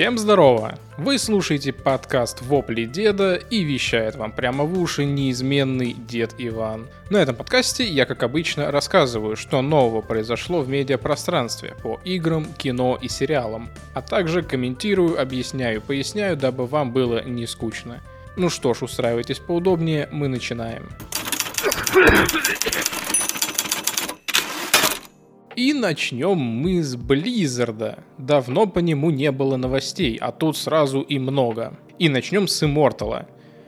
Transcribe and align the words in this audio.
Всем 0.00 0.16
здорово! 0.16 0.78
Вы 0.96 1.18
слушаете 1.18 1.74
подкаст 1.74 2.40
«Вопли 2.40 2.86
деда» 2.86 3.34
и 3.34 3.62
вещает 3.62 4.16
вам 4.16 4.32
прямо 4.32 4.64
в 4.64 4.80
уши 4.80 5.04
неизменный 5.04 5.92
дед 5.92 6.36
Иван. 6.38 6.88
На 7.10 7.18
этом 7.18 7.36
подкасте 7.36 7.84
я, 7.84 8.06
как 8.06 8.22
обычно, 8.22 8.70
рассказываю, 8.70 9.36
что 9.36 9.60
нового 9.60 10.00
произошло 10.00 10.62
в 10.62 10.70
медиапространстве 10.70 11.74
по 11.82 12.00
играм, 12.02 12.46
кино 12.54 12.98
и 12.98 13.08
сериалам, 13.08 13.68
а 13.92 14.00
также 14.00 14.40
комментирую, 14.40 15.20
объясняю, 15.20 15.82
поясняю, 15.82 16.34
дабы 16.34 16.64
вам 16.64 16.92
было 16.92 17.22
не 17.22 17.46
скучно. 17.46 18.00
Ну 18.36 18.48
что 18.48 18.72
ж, 18.72 18.80
устраивайтесь 18.80 19.38
поудобнее, 19.38 20.08
мы 20.10 20.28
начинаем. 20.28 20.88
И 25.60 25.74
начнем 25.74 26.38
мы 26.38 26.82
с 26.82 26.96
Близзарда. 26.96 27.98
Давно 28.16 28.64
по 28.64 28.78
нему 28.78 29.10
не 29.10 29.30
было 29.30 29.58
новостей, 29.58 30.16
а 30.18 30.32
тут 30.32 30.56
сразу 30.56 31.02
и 31.02 31.18
много. 31.18 31.74
И 31.98 32.08
начнем 32.08 32.48
с 32.48 32.62
Immortal. 32.62 33.26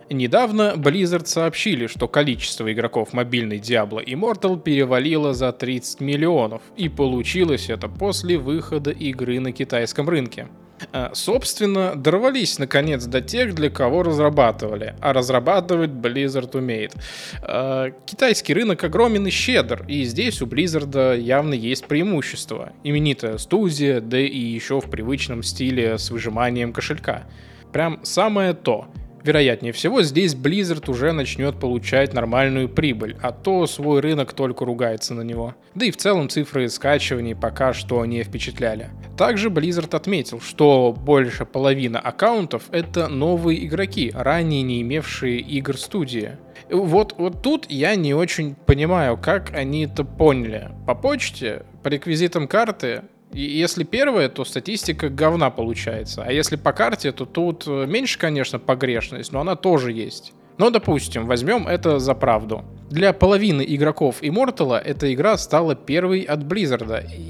Недавно 0.09 0.73
Blizzard 0.75 1.27
сообщили, 1.27 1.87
что 1.89 2.09
количество 2.09 2.73
игроков 2.73 3.13
мобильной 3.13 3.59
Diablo 3.59 4.03
Immortal 4.03 4.59
перевалило 4.59 5.35
за 5.35 5.53
30 5.53 6.01
миллионов, 6.01 6.63
и 6.79 6.89
получилось 6.89 7.69
это 7.69 7.89
после 7.89 8.39
выхода 8.39 8.91
игры 8.91 9.39
на 9.39 9.53
китайском 9.53 10.09
рынке. 10.09 10.49
А, 10.93 11.11
собственно, 11.15 11.95
дорвались 11.95 12.59
наконец 12.59 13.05
до 13.05 13.21
тех, 13.21 13.55
для 13.55 13.71
кого 13.71 14.03
разрабатывали. 14.03 14.95
А 15.01 15.13
разрабатывать 15.13 15.91
Blizzard 15.91 16.57
умеет. 16.57 16.95
А, 17.43 17.91
китайский 18.07 18.55
рынок 18.55 18.83
огромен 18.85 19.27
и 19.27 19.31
щедр, 19.31 19.85
и 19.89 20.05
здесь 20.05 20.43
у 20.43 20.47
Blizzard 20.47 21.19
явно 21.19 21.55
есть 21.55 21.87
преимущество. 21.87 22.73
Именитая 22.85 23.39
студия, 23.39 24.01
да 24.01 24.19
и 24.19 24.39
еще 24.39 24.81
в 24.81 24.91
привычном 24.91 25.43
стиле 25.43 25.99
с 25.99 26.11
выжиманием 26.11 26.73
кошелька. 26.73 27.25
Прям 27.73 28.01
самое 28.03 28.55
то— 28.55 28.87
Вероятнее 29.25 29.73
всего, 29.73 30.03
здесь 30.03 30.35
Blizzard 30.35 30.91
уже 30.91 31.13
начнет 31.13 31.59
получать 31.61 32.13
нормальную 32.13 32.69
прибыль, 32.69 33.17
а 33.23 33.31
то 33.33 33.67
свой 33.67 34.01
рынок 34.01 34.33
только 34.33 34.65
ругается 34.65 35.15
на 35.15 35.23
него. 35.23 35.55
Да 35.75 35.87
и 35.87 35.91
в 35.91 35.97
целом 35.97 36.29
цифры 36.29 36.69
скачиваний 36.69 37.37
пока 37.37 37.73
что 37.73 38.05
не 38.05 38.25
впечатляли. 38.25 38.91
Также 39.17 39.49
Blizzard 39.49 39.95
отметил, 39.95 40.41
что 40.41 40.93
больше 40.93 41.47
половины 41.47 41.99
аккаунтов 41.99 42.65
это 42.73 43.09
новые 43.09 43.65
игроки, 43.67 44.11
ранее 44.15 44.63
не 44.63 44.83
имевшие 44.83 45.39
игр 45.39 45.77
студии. 45.79 46.39
Вот, 46.71 47.15
вот 47.19 47.43
тут 47.43 47.67
я 47.71 47.95
не 47.97 48.15
очень 48.15 48.55
понимаю, 48.55 49.19
как 49.19 49.55
они 49.55 49.85
это 49.85 50.05
поняли. 50.05 50.71
По 50.87 50.95
почте, 50.95 51.65
по 51.83 51.89
реквизитам 51.89 52.49
карты, 52.49 53.03
если 53.41 53.85
первое, 53.85 54.29
то 54.29 54.45
статистика 54.45 55.09
говна 55.09 55.51
получается. 55.51 56.23
А 56.27 56.33
если 56.33 56.57
по 56.57 56.73
карте, 56.73 57.13
то 57.13 57.25
тут 57.25 57.65
э, 57.67 57.87
меньше, 57.87 58.19
конечно, 58.19 58.59
погрешность, 58.59 59.33
но 59.33 59.41
она 59.41 59.57
тоже 59.57 59.93
есть. 59.93 60.33
Но, 60.59 60.71
допустим, 60.71 61.27
возьмем 61.27 61.67
это 61.67 61.99
за 61.99 62.15
правду. 62.15 62.63
Для 62.91 63.13
половины 63.13 63.65
игроков 63.67 64.23
Immortal 64.23 64.79
эта 64.79 65.13
игра 65.13 65.39
стала 65.39 65.75
первой 65.75 66.21
от 66.21 66.41
Blizzard, 66.41 67.07
и 67.17 67.21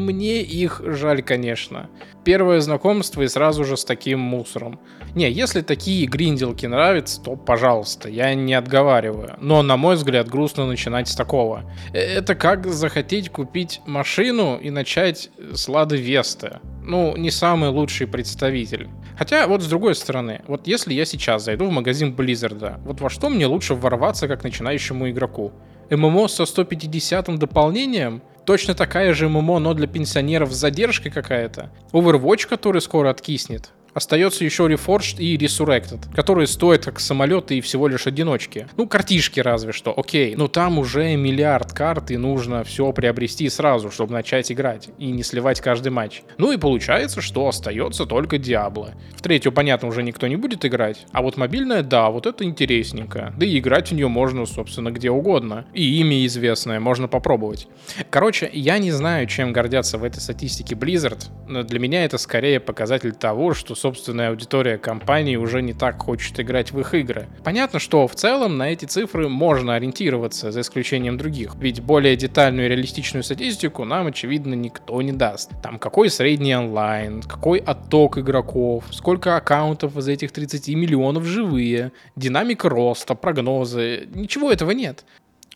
мне 0.00 0.42
их 0.42 0.82
жаль, 0.84 1.22
конечно. 1.22 1.88
Первое 2.24 2.60
знакомство 2.60 3.22
и 3.22 3.28
сразу 3.28 3.64
же 3.64 3.76
с 3.76 3.84
таким 3.84 4.18
мусором. 4.18 4.80
Не, 5.14 5.30
если 5.30 5.60
такие 5.60 6.06
гринделки 6.06 6.66
нравятся, 6.66 7.20
то 7.20 7.36
пожалуйста, 7.36 8.08
я 8.08 8.34
не 8.34 8.54
отговариваю. 8.54 9.36
Но, 9.40 9.62
на 9.62 9.76
мой 9.76 9.96
взгляд, 9.96 10.28
грустно 10.28 10.66
начинать 10.66 11.08
с 11.08 11.16
такого. 11.16 11.64
Э, 11.92 11.98
это 11.98 12.34
как 12.34 12.66
захотеть 12.66 13.30
купить 13.30 13.80
машину 13.86 14.58
и 14.58 14.70
начать 14.70 15.30
с 15.52 15.68
Лады 15.68 15.96
Весты. 15.96 16.60
Ну, 16.82 17.16
не 17.16 17.30
самый 17.30 17.70
лучший 17.70 18.06
представитель. 18.06 18.88
Хотя, 19.18 19.46
вот 19.46 19.62
с 19.62 19.68
другой 19.68 19.94
стороны, 19.94 20.42
вот 20.46 20.66
если 20.66 20.94
я 20.94 21.04
сейчас 21.04 21.44
зайду 21.44 21.66
в 21.66 21.72
магазин 21.72 22.14
Blizzard, 22.14 22.80
вот 22.84 23.00
во 23.00 23.10
что 23.10 23.28
мне 23.28 23.46
лучше 23.46 23.74
ворваться 23.74 24.28
как 24.28 24.44
начинающему 24.44 25.10
игроку? 25.10 25.52
ММО 25.90 26.28
со 26.28 26.44
150-м 26.44 27.38
дополнением? 27.38 28.22
Точно 28.44 28.74
такая 28.74 29.14
же 29.14 29.28
ММО, 29.28 29.58
но 29.58 29.74
для 29.74 29.86
пенсионеров 29.86 30.52
с 30.52 30.56
задержкой 30.56 31.10
какая-то? 31.10 31.70
Overwatch, 31.92 32.48
который 32.48 32.80
скоро 32.80 33.10
откиснет? 33.10 33.70
Остается 34.00 34.46
еще 34.46 34.64
Reforged 34.64 35.18
и 35.18 35.36
Resurrected, 35.36 36.14
которые 36.14 36.46
стоят 36.46 36.86
как 36.86 37.00
самолеты 37.00 37.58
и 37.58 37.60
всего 37.60 37.86
лишь 37.86 38.06
одиночки. 38.06 38.66
Ну, 38.78 38.88
картишки 38.88 39.40
разве 39.40 39.72
что, 39.72 39.92
окей. 39.94 40.34
Но 40.36 40.48
там 40.48 40.78
уже 40.78 41.14
миллиард 41.16 41.74
карт, 41.74 42.10
и 42.10 42.16
нужно 42.16 42.64
все 42.64 42.94
приобрести 42.94 43.46
сразу, 43.50 43.90
чтобы 43.90 44.14
начать 44.14 44.50
играть, 44.50 44.88
и 44.96 45.10
не 45.10 45.22
сливать 45.22 45.60
каждый 45.60 45.90
матч. 45.90 46.22
Ну 46.38 46.50
и 46.50 46.56
получается, 46.56 47.20
что 47.20 47.46
остается 47.46 48.06
только 48.06 48.38
Диабло. 48.38 48.94
В 49.14 49.20
третью, 49.20 49.52
понятно, 49.52 49.88
уже 49.88 50.02
никто 50.02 50.26
не 50.28 50.36
будет 50.36 50.64
играть, 50.64 51.04
а 51.12 51.20
вот 51.20 51.36
мобильная, 51.36 51.82
да, 51.82 52.08
вот 52.08 52.24
это 52.24 52.42
интересненько. 52.42 53.34
Да 53.36 53.44
и 53.44 53.58
играть 53.58 53.90
в 53.90 53.94
нее 53.94 54.08
можно, 54.08 54.46
собственно, 54.46 54.90
где 54.90 55.10
угодно. 55.10 55.66
И 55.74 56.00
имя 56.00 56.24
известное, 56.24 56.80
можно 56.80 57.06
попробовать. 57.06 57.68
Короче, 58.08 58.48
я 58.50 58.78
не 58.78 58.92
знаю, 58.92 59.26
чем 59.26 59.52
гордятся 59.52 59.98
в 59.98 60.04
этой 60.04 60.20
статистике 60.20 60.74
Blizzard, 60.74 61.26
но 61.46 61.64
для 61.64 61.78
меня 61.78 62.06
это 62.06 62.16
скорее 62.16 62.60
показатель 62.60 63.12
того, 63.12 63.52
что 63.52 63.74
собственная 63.90 64.28
аудитория 64.28 64.78
компании 64.78 65.34
уже 65.34 65.62
не 65.62 65.72
так 65.72 66.00
хочет 66.00 66.38
играть 66.38 66.70
в 66.70 66.78
их 66.78 66.94
игры. 66.94 67.26
Понятно, 67.42 67.80
что 67.80 68.06
в 68.06 68.14
целом 68.14 68.56
на 68.56 68.70
эти 68.70 68.84
цифры 68.84 69.28
можно 69.28 69.74
ориентироваться, 69.74 70.52
за 70.52 70.60
исключением 70.60 71.18
других, 71.18 71.56
ведь 71.56 71.80
более 71.82 72.14
детальную 72.14 72.66
и 72.66 72.68
реалистичную 72.68 73.24
статистику 73.24 73.84
нам, 73.84 74.06
очевидно, 74.06 74.54
никто 74.54 75.02
не 75.02 75.10
даст. 75.10 75.50
Там 75.60 75.80
какой 75.80 76.08
средний 76.08 76.54
онлайн, 76.54 77.20
какой 77.22 77.58
отток 77.58 78.18
игроков, 78.18 78.84
сколько 78.92 79.36
аккаунтов 79.36 79.96
из 79.96 80.06
этих 80.06 80.30
30 80.30 80.68
миллионов 80.68 81.24
живые, 81.24 81.90
динамика 82.14 82.68
роста, 82.68 83.16
прогнозы, 83.16 84.08
ничего 84.14 84.52
этого 84.52 84.70
нет. 84.70 85.04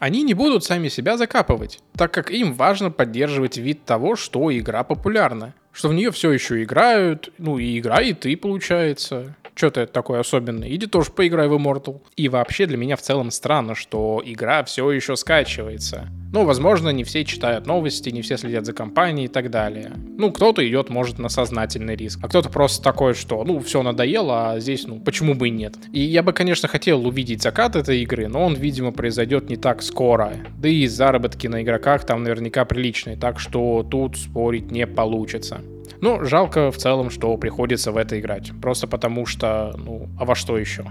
Они 0.00 0.24
не 0.24 0.34
будут 0.34 0.64
сами 0.64 0.88
себя 0.88 1.16
закапывать, 1.16 1.78
так 1.96 2.12
как 2.12 2.32
им 2.32 2.54
важно 2.54 2.90
поддерживать 2.90 3.58
вид 3.58 3.84
того, 3.84 4.16
что 4.16 4.50
игра 4.50 4.82
популярна 4.82 5.54
что 5.74 5.88
в 5.88 5.94
нее 5.94 6.10
все 6.12 6.30
еще 6.30 6.62
играют, 6.62 7.30
ну 7.36 7.58
и 7.58 7.78
играй 7.78 8.14
и 8.30 8.36
получается. 8.36 9.34
Что 9.54 9.70
ты 9.70 9.86
такое 9.86 10.20
особенное? 10.20 10.68
Иди 10.68 10.86
тоже 10.86 11.10
поиграй 11.12 11.46
в 11.46 11.54
Immortal. 11.54 12.00
И 12.16 12.28
вообще 12.28 12.66
для 12.66 12.76
меня 12.76 12.96
в 12.96 13.02
целом 13.02 13.30
странно, 13.30 13.74
что 13.74 14.20
игра 14.24 14.64
все 14.64 14.90
еще 14.90 15.14
скачивается. 15.16 16.08
Ну, 16.32 16.44
возможно, 16.44 16.88
не 16.88 17.04
все 17.04 17.24
читают 17.24 17.64
новости, 17.64 18.10
не 18.10 18.20
все 18.20 18.36
следят 18.36 18.66
за 18.66 18.72
компанией 18.72 19.26
и 19.26 19.28
так 19.28 19.52
далее. 19.52 19.92
Ну, 19.94 20.32
кто-то 20.32 20.68
идет, 20.68 20.90
может, 20.90 21.20
на 21.20 21.28
сознательный 21.28 21.94
риск, 21.94 22.18
а 22.22 22.28
кто-то 22.28 22.48
просто 22.48 22.82
такой, 22.82 23.14
что, 23.14 23.44
ну, 23.44 23.60
все 23.60 23.84
надоело, 23.84 24.50
а 24.50 24.58
здесь, 24.58 24.84
ну, 24.88 24.98
почему 24.98 25.34
бы 25.34 25.46
и 25.46 25.52
нет. 25.52 25.74
И 25.92 26.00
я 26.00 26.24
бы, 26.24 26.32
конечно, 26.32 26.66
хотел 26.66 27.06
увидеть 27.06 27.40
закат 27.40 27.76
этой 27.76 28.02
игры, 28.02 28.26
но 28.26 28.44
он, 28.44 28.54
видимо, 28.54 28.90
произойдет 28.90 29.48
не 29.48 29.56
так 29.56 29.80
скоро. 29.80 30.32
Да 30.58 30.68
и 30.68 30.88
заработки 30.88 31.46
на 31.46 31.62
игроках 31.62 32.04
там 32.04 32.24
наверняка 32.24 32.64
приличные, 32.64 33.16
так 33.16 33.38
что 33.38 33.86
тут 33.88 34.16
спорить 34.16 34.72
не 34.72 34.88
получится. 34.88 35.60
Ну, 36.00 36.24
жалко 36.24 36.70
в 36.70 36.76
целом, 36.76 37.10
что 37.10 37.36
приходится 37.36 37.92
в 37.92 37.96
это 37.96 38.18
играть. 38.18 38.52
Просто 38.60 38.86
потому 38.86 39.26
что, 39.26 39.74
ну, 39.76 40.08
а 40.18 40.24
во 40.24 40.34
что 40.34 40.58
еще? 40.58 40.84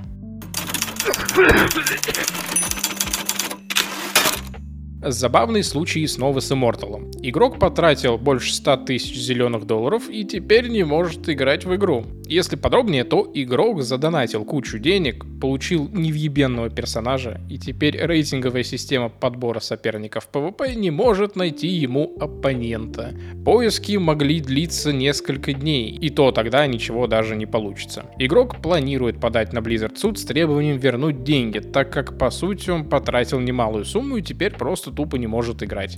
Забавный 5.05 5.63
случай 5.63 6.07
снова 6.07 6.39
с 6.39 6.49
Immortal. 6.51 7.11
Игрок 7.21 7.59
потратил 7.59 8.17
больше 8.17 8.53
100 8.53 8.77
тысяч 8.77 9.17
зеленых 9.17 9.65
долларов 9.65 10.09
и 10.09 10.23
теперь 10.23 10.69
не 10.69 10.83
может 10.85 11.27
играть 11.27 11.65
в 11.65 11.75
игру. 11.75 12.05
Если 12.25 12.55
подробнее, 12.55 13.03
то 13.03 13.29
игрок 13.33 13.81
задонатил 13.81 14.45
кучу 14.45 14.79
денег, 14.79 15.25
получил 15.41 15.89
невъебенного 15.91 16.69
персонажа, 16.69 17.41
и 17.49 17.57
теперь 17.57 17.97
рейтинговая 17.97 18.63
система 18.63 19.09
подбора 19.09 19.59
соперников 19.59 20.29
PvP 20.31 20.75
не 20.75 20.89
может 20.89 21.35
найти 21.35 21.67
ему 21.67 22.15
оппонента. 22.19 23.13
Поиски 23.43 23.97
могли 23.97 24.39
длиться 24.39 24.93
несколько 24.93 25.51
дней, 25.51 25.91
и 25.91 26.09
то 26.09 26.31
тогда 26.31 26.65
ничего 26.65 27.07
даже 27.07 27.35
не 27.35 27.45
получится. 27.45 28.05
Игрок 28.19 28.61
планирует 28.61 29.19
подать 29.19 29.51
на 29.51 29.59
Blizzard 29.59 29.97
суд 29.97 30.17
с 30.17 30.23
требованием 30.23 30.77
вернуть 30.77 31.23
деньги, 31.23 31.59
так 31.59 31.91
как 31.91 32.17
по 32.17 32.31
сути 32.31 32.69
он 32.69 32.87
потратил 32.87 33.41
немалую 33.41 33.83
сумму 33.83 34.17
и 34.17 34.21
теперь 34.21 34.53
просто 34.53 34.92
тупо 34.93 35.17
не 35.17 35.27
может 35.27 35.63
играть. 35.63 35.97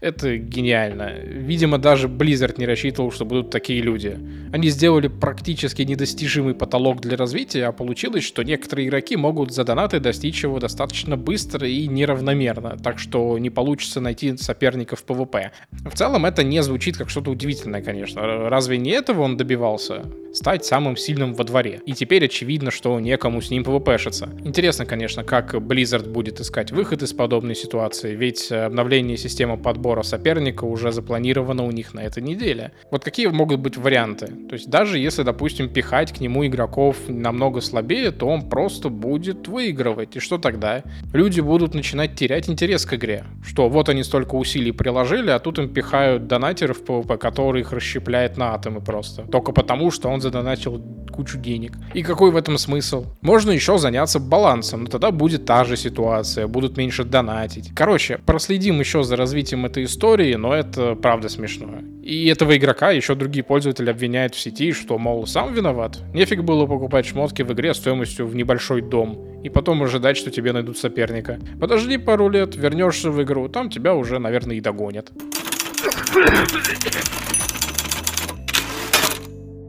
Это 0.00 0.38
гениально. 0.38 1.12
Видимо, 1.18 1.78
даже 1.78 2.08
Blizzard 2.08 2.54
не 2.58 2.66
рассчитывал, 2.66 3.12
что 3.12 3.24
будут 3.24 3.50
такие 3.50 3.82
люди. 3.82 4.18
Они 4.52 4.68
сделали 4.68 5.08
практически 5.08 5.82
недостижимый 5.82 6.54
потолок 6.54 7.00
для 7.00 7.16
развития, 7.16 7.66
а 7.66 7.72
получилось, 7.72 8.24
что 8.24 8.42
некоторые 8.42 8.88
игроки 8.88 9.16
могут 9.16 9.52
за 9.52 9.64
донаты 9.64 10.00
достичь 10.00 10.42
его 10.42 10.58
достаточно 10.58 11.16
быстро 11.16 11.68
и 11.68 11.86
неравномерно, 11.86 12.78
так 12.82 12.98
что 12.98 13.38
не 13.38 13.50
получится 13.50 14.00
найти 14.00 14.36
соперников 14.36 15.00
в 15.00 15.04
ПВП. 15.04 15.52
В 15.70 15.94
целом 15.94 16.24
это 16.24 16.42
не 16.42 16.62
звучит 16.62 16.96
как 16.96 17.10
что-то 17.10 17.30
удивительное, 17.30 17.82
конечно. 17.82 18.48
Разве 18.48 18.78
не 18.78 18.90
этого 18.90 19.22
он 19.22 19.36
добивался? 19.36 20.04
Стать 20.32 20.64
самым 20.64 20.96
сильным 20.96 21.34
во 21.34 21.44
дворе. 21.44 21.80
И 21.86 21.92
теперь 21.92 22.24
очевидно, 22.24 22.70
что 22.70 22.98
некому 23.00 23.42
с 23.42 23.50
ним 23.50 23.64
ПВПшиться. 23.64 24.30
Интересно, 24.44 24.86
конечно, 24.86 25.24
как 25.24 25.54
Blizzard 25.54 26.08
будет 26.08 26.40
искать 26.40 26.72
выход 26.72 27.02
из 27.02 27.12
подобной 27.12 27.54
ситуации, 27.54 28.14
ведь 28.20 28.52
обновление 28.52 29.16
системы 29.16 29.56
подбора 29.56 30.02
соперника 30.02 30.64
уже 30.64 30.92
запланировано 30.92 31.64
у 31.64 31.70
них 31.70 31.94
на 31.94 32.00
этой 32.00 32.22
неделе. 32.22 32.72
Вот 32.90 33.02
какие 33.02 33.28
могут 33.28 33.60
быть 33.60 33.78
варианты? 33.78 34.26
То 34.26 34.52
есть 34.52 34.68
даже 34.68 34.98
если, 34.98 35.22
допустим, 35.22 35.70
пихать 35.70 36.12
к 36.12 36.20
нему 36.20 36.46
игроков 36.46 36.96
намного 37.08 37.62
слабее, 37.62 38.10
то 38.10 38.26
он 38.26 38.50
просто 38.50 38.90
будет 38.90 39.48
выигрывать. 39.48 40.16
И 40.16 40.20
что 40.20 40.36
тогда? 40.36 40.82
Люди 41.14 41.40
будут 41.40 41.74
начинать 41.74 42.14
терять 42.14 42.50
интерес 42.50 42.84
к 42.84 42.92
игре. 42.92 43.24
Что 43.42 43.70
вот 43.70 43.88
они 43.88 44.02
столько 44.02 44.34
усилий 44.34 44.72
приложили, 44.72 45.30
а 45.30 45.38
тут 45.38 45.58
им 45.58 45.72
пихают 45.72 46.26
донатеров 46.26 46.82
PvP, 46.82 47.16
который 47.16 47.62
их 47.62 47.72
расщепляет 47.72 48.36
на 48.36 48.52
атомы 48.52 48.82
просто. 48.82 49.22
Только 49.22 49.52
потому, 49.52 49.90
что 49.90 50.10
он 50.10 50.20
задонатил 50.20 50.82
кучу 51.10 51.38
денег. 51.38 51.72
И 51.94 52.02
какой 52.02 52.32
в 52.32 52.36
этом 52.36 52.58
смысл? 52.58 53.06
Можно 53.22 53.50
еще 53.50 53.78
заняться 53.78 54.20
балансом, 54.20 54.84
но 54.84 54.90
тогда 54.90 55.10
будет 55.10 55.46
та 55.46 55.64
же 55.64 55.78
ситуация, 55.78 56.46
будут 56.46 56.76
меньше 56.76 57.04
донатить. 57.04 57.70
Короче, 57.74 58.09
проследим 58.18 58.80
еще 58.80 59.02
за 59.02 59.16
развитием 59.16 59.66
этой 59.66 59.84
истории, 59.84 60.34
но 60.34 60.54
это 60.54 60.94
правда 60.94 61.28
смешно. 61.28 61.78
И 62.02 62.26
этого 62.26 62.56
игрока 62.56 62.90
еще 62.90 63.14
другие 63.14 63.44
пользователи 63.44 63.90
обвиняют 63.90 64.34
в 64.34 64.40
сети, 64.40 64.72
что, 64.72 64.98
мол, 64.98 65.26
сам 65.26 65.54
виноват. 65.54 66.00
Нефиг 66.14 66.42
было 66.42 66.66
покупать 66.66 67.06
шмотки 67.06 67.42
в 67.42 67.52
игре 67.52 67.74
стоимостью 67.74 68.26
в 68.26 68.34
небольшой 68.34 68.82
дом. 68.82 69.40
И 69.42 69.48
потом 69.48 69.82
ожидать, 69.82 70.16
что 70.16 70.30
тебе 70.30 70.52
найдут 70.52 70.78
соперника. 70.78 71.38
Подожди 71.60 71.98
пару 71.98 72.28
лет, 72.28 72.56
вернешься 72.56 73.10
в 73.10 73.22
игру, 73.22 73.48
там 73.48 73.70
тебя 73.70 73.94
уже, 73.94 74.18
наверное, 74.18 74.56
и 74.56 74.60
догонят. 74.60 75.10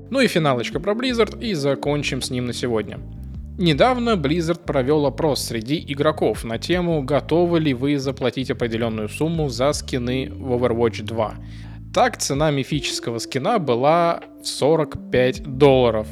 Ну 0.10 0.20
и 0.20 0.28
финалочка 0.28 0.80
про 0.80 0.94
Blizzard, 0.94 1.40
и 1.42 1.54
закончим 1.54 2.22
с 2.22 2.30
ним 2.30 2.46
на 2.46 2.54
сегодня. 2.54 3.00
Недавно 3.62 4.16
Blizzard 4.16 4.66
провел 4.66 5.06
опрос 5.06 5.44
среди 5.44 5.86
игроков 5.88 6.44
на 6.44 6.58
тему, 6.58 7.04
готовы 7.04 7.60
ли 7.60 7.76
вы 7.76 8.00
заплатить 8.00 8.50
определенную 8.50 9.08
сумму 9.08 9.50
за 9.50 9.72
скины 9.74 10.32
в 10.32 10.54
Overwatch 10.54 11.04
2. 11.04 11.36
Так, 11.94 12.18
цена 12.18 12.50
мифического 12.50 13.20
скина 13.20 13.60
была 13.60 14.22
45 14.44 15.44
долларов. 15.44 16.08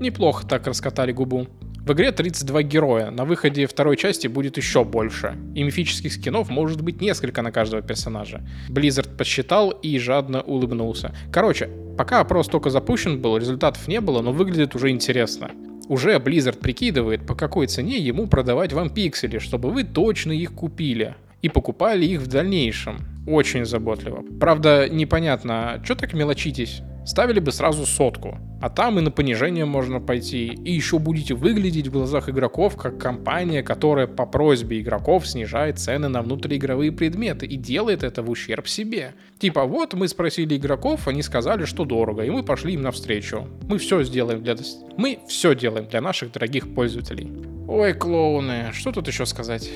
Неплохо 0.00 0.46
так 0.46 0.66
раскатали 0.66 1.12
губу. 1.12 1.46
В 1.84 1.92
игре 1.92 2.10
32 2.10 2.62
героя, 2.62 3.10
на 3.10 3.26
выходе 3.26 3.66
второй 3.66 3.98
части 3.98 4.26
будет 4.26 4.56
еще 4.56 4.82
больше. 4.82 5.36
И 5.54 5.62
мифических 5.64 6.14
скинов 6.14 6.48
может 6.48 6.80
быть 6.80 7.02
несколько 7.02 7.42
на 7.42 7.52
каждого 7.52 7.82
персонажа. 7.82 8.40
Blizzard 8.70 9.14
посчитал 9.14 9.72
и 9.72 9.98
жадно 9.98 10.40
улыбнулся. 10.40 11.14
Короче, 11.30 11.68
пока 11.98 12.20
опрос 12.20 12.46
только 12.46 12.70
запущен 12.70 13.20
был, 13.20 13.36
результатов 13.36 13.86
не 13.88 14.00
было, 14.00 14.22
но 14.22 14.32
выглядит 14.32 14.74
уже 14.74 14.88
интересно. 14.88 15.50
Уже 15.88 16.16
Blizzard 16.16 16.58
прикидывает, 16.58 17.26
по 17.26 17.34
какой 17.34 17.66
цене 17.66 17.96
ему 17.96 18.26
продавать 18.26 18.74
вам 18.74 18.90
пиксели, 18.90 19.38
чтобы 19.38 19.70
вы 19.70 19.84
точно 19.84 20.32
их 20.32 20.52
купили 20.52 21.16
и 21.40 21.48
покупали 21.48 22.04
их 22.04 22.20
в 22.20 22.26
дальнейшем. 22.26 22.98
Очень 23.26 23.64
заботливо. 23.64 24.22
Правда, 24.38 24.88
непонятно, 24.88 25.80
что 25.84 25.94
так 25.94 26.12
мелочитесь? 26.12 26.82
Ставили 27.08 27.40
бы 27.40 27.52
сразу 27.52 27.86
сотку, 27.86 28.36
а 28.60 28.68
там 28.68 28.98
и 28.98 29.00
на 29.00 29.10
понижение 29.10 29.64
можно 29.64 29.98
пойти, 29.98 30.48
и 30.48 30.72
еще 30.72 30.98
будете 30.98 31.32
выглядеть 31.32 31.88
в 31.88 31.92
глазах 31.92 32.28
игроков 32.28 32.76
как 32.76 32.98
компания, 32.98 33.62
которая 33.62 34.06
по 34.06 34.26
просьбе 34.26 34.78
игроков 34.78 35.26
снижает 35.26 35.78
цены 35.78 36.08
на 36.08 36.20
внутриигровые 36.20 36.92
предметы 36.92 37.46
и 37.46 37.56
делает 37.56 38.02
это 38.02 38.22
в 38.22 38.28
ущерб 38.28 38.68
себе. 38.68 39.14
Типа 39.38 39.64
вот 39.64 39.94
мы 39.94 40.06
спросили 40.06 40.58
игроков, 40.58 41.08
они 41.08 41.22
сказали, 41.22 41.64
что 41.64 41.86
дорого, 41.86 42.24
и 42.24 42.28
мы 42.28 42.42
пошли 42.42 42.74
им 42.74 42.82
навстречу. 42.82 43.48
Мы 43.62 43.78
все 43.78 44.02
сделаем 44.02 44.42
для... 44.42 44.54
Мы 44.98 45.20
все 45.28 45.54
делаем 45.54 45.88
для 45.88 46.02
наших 46.02 46.30
дорогих 46.32 46.74
пользователей. 46.74 47.32
Ой, 47.66 47.94
клоуны, 47.94 48.68
что 48.74 48.92
тут 48.92 49.08
еще 49.08 49.24
сказать? 49.24 49.70